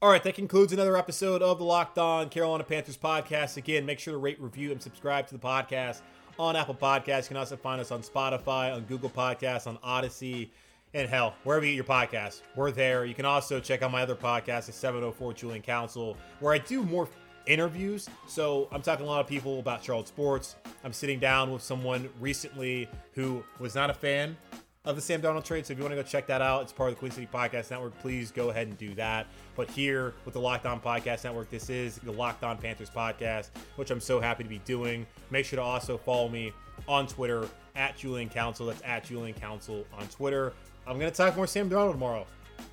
All 0.00 0.10
right, 0.10 0.22
that 0.24 0.34
concludes 0.34 0.72
another 0.72 0.96
episode 0.96 1.42
of 1.42 1.58
the 1.58 1.64
Locked 1.64 1.96
On 1.96 2.28
Carolina 2.28 2.64
Panthers 2.64 2.96
podcast. 2.96 3.56
Again, 3.56 3.86
make 3.86 4.00
sure 4.00 4.12
to 4.12 4.18
rate, 4.18 4.40
review, 4.40 4.72
and 4.72 4.82
subscribe 4.82 5.28
to 5.28 5.34
the 5.34 5.40
podcast 5.40 6.00
on 6.38 6.56
Apple 6.56 6.74
Podcasts. 6.74 7.22
You 7.24 7.28
can 7.28 7.36
also 7.36 7.56
find 7.56 7.80
us 7.80 7.92
on 7.92 8.02
Spotify, 8.02 8.74
on 8.74 8.82
Google 8.82 9.10
Podcasts, 9.10 9.68
on 9.68 9.78
Audacy, 9.78 10.48
and 10.94 11.08
hell, 11.08 11.34
wherever 11.44 11.64
you 11.64 11.72
get 11.72 11.76
your 11.76 11.84
podcasts, 11.84 12.42
we're 12.56 12.70
there. 12.70 13.04
You 13.04 13.14
can 13.14 13.24
also 13.24 13.60
check 13.60 13.82
out 13.82 13.90
my 13.92 14.02
other 14.02 14.14
podcast, 14.14 14.66
the 14.66 14.72
704 14.72 15.32
Julian 15.32 15.62
Council, 15.62 16.16
where 16.40 16.52
I 16.52 16.58
do 16.58 16.82
more 16.82 17.08
interviews. 17.46 18.08
So 18.26 18.68
I'm 18.72 18.82
talking 18.82 19.06
a 19.06 19.08
lot 19.08 19.20
of 19.20 19.26
people 19.26 19.58
about 19.58 19.82
Charlotte 19.82 20.08
sports. 20.08 20.56
I'm 20.84 20.92
sitting 20.92 21.18
down 21.18 21.50
with 21.50 21.62
someone 21.62 22.08
recently 22.20 22.88
who 23.14 23.42
was 23.58 23.74
not 23.74 23.88
a 23.88 23.94
fan 23.94 24.36
of 24.84 24.96
the 24.96 25.02
Sam 25.02 25.22
Darnold 25.22 25.44
trade. 25.44 25.64
So 25.64 25.72
if 25.72 25.78
you 25.78 25.84
want 25.84 25.92
to 25.96 26.02
go 26.02 26.08
check 26.08 26.26
that 26.26 26.42
out, 26.42 26.62
it's 26.62 26.72
part 26.72 26.88
of 26.90 26.96
the 26.96 26.98
Queen 26.98 27.12
City 27.12 27.28
Podcast 27.32 27.70
Network. 27.70 27.96
Please 28.00 28.30
go 28.30 28.50
ahead 28.50 28.66
and 28.66 28.76
do 28.76 28.94
that. 28.94 29.26
But 29.54 29.70
here 29.70 30.14
with 30.24 30.34
the 30.34 30.40
Locked 30.40 30.66
On 30.66 30.80
Podcast 30.80 31.24
Network, 31.24 31.50
this 31.50 31.70
is 31.70 31.96
the 31.96 32.12
Locked 32.12 32.42
On 32.42 32.58
Panthers 32.58 32.90
podcast, 32.90 33.50
which 33.76 33.90
I'm 33.90 34.00
so 34.00 34.20
happy 34.20 34.42
to 34.42 34.48
be 34.48 34.58
doing. 34.60 35.06
Make 35.30 35.46
sure 35.46 35.58
to 35.58 35.62
also 35.62 35.96
follow 35.96 36.28
me 36.28 36.52
on 36.88 37.06
Twitter 37.06 37.48
at 37.76 37.96
Julian 37.96 38.28
Council. 38.28 38.66
That's 38.66 38.82
at 38.84 39.04
Julian 39.04 39.34
Council 39.34 39.84
on 39.96 40.06
Twitter. 40.08 40.52
I'm 40.86 40.98
going 40.98 41.10
to 41.10 41.16
talk 41.16 41.36
more 41.36 41.46
Sam 41.46 41.70
Darnold 41.70 41.92
tomorrow. 41.92 42.26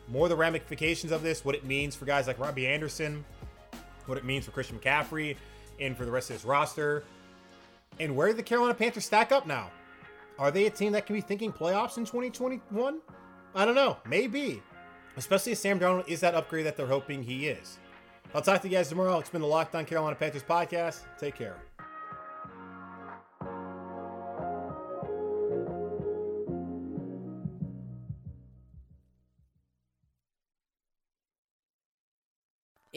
More 0.08 0.28
the 0.28 0.36
ramifications 0.36 1.12
of 1.12 1.22
this, 1.22 1.46
what 1.46 1.54
it 1.54 1.66
means 1.66 1.96
for 1.96 2.06
guys 2.06 2.26
like 2.26 2.40
Robbie 2.40 2.66
Anderson, 2.66 3.24
what 4.08 4.18
it 4.18 4.26
means 4.26 4.46
for 4.46 4.52
Christian 4.52 4.80
McCaffrey, 4.80 5.36
and 5.80 5.96
for 5.96 6.06
the 6.06 6.12
rest 6.12 6.32
of 6.32 6.36
his 6.36 6.46
roster, 6.46 7.04
and 8.00 8.16
where 8.16 8.34
the 8.34 8.42
Carolina 8.42 8.74
Panthers 8.74 9.06
stack 9.06 9.32
up 9.32 9.46
now. 9.46 9.70
Are 10.40 10.52
they 10.52 10.66
a 10.68 10.70
team 10.70 10.94
that 10.94 11.06
can 11.06 11.16
be 11.16 11.22
thinking 11.22 11.52
playoffs 11.52 11.98
in 11.98 12.06
2021? 12.06 13.02
I 13.54 13.66
don't 13.66 13.76
know. 13.76 13.98
Maybe. 14.08 14.64
Especially 15.18 15.52
if 15.52 15.58
Sam 15.58 15.80
Darnold 15.80 16.08
is 16.08 16.22
that 16.22 16.34
upgrade 16.34 16.66
that 16.66 16.78
they're 16.78 16.88
hoping 16.88 17.22
he 17.22 17.48
is. 17.48 17.78
I'll 18.34 18.42
talk 18.42 18.62
to 18.62 18.70
you 18.70 18.78
guys 18.78 18.88
tomorrow. 18.88 19.20
It's 19.20 19.30
been 19.30 19.42
the 19.42 19.48
Locked 19.48 19.76
On 19.76 19.84
Carolina 19.84 20.16
Panthers 20.16 20.44
podcast. 20.44 21.02
Take 21.20 21.36
care. 21.36 21.58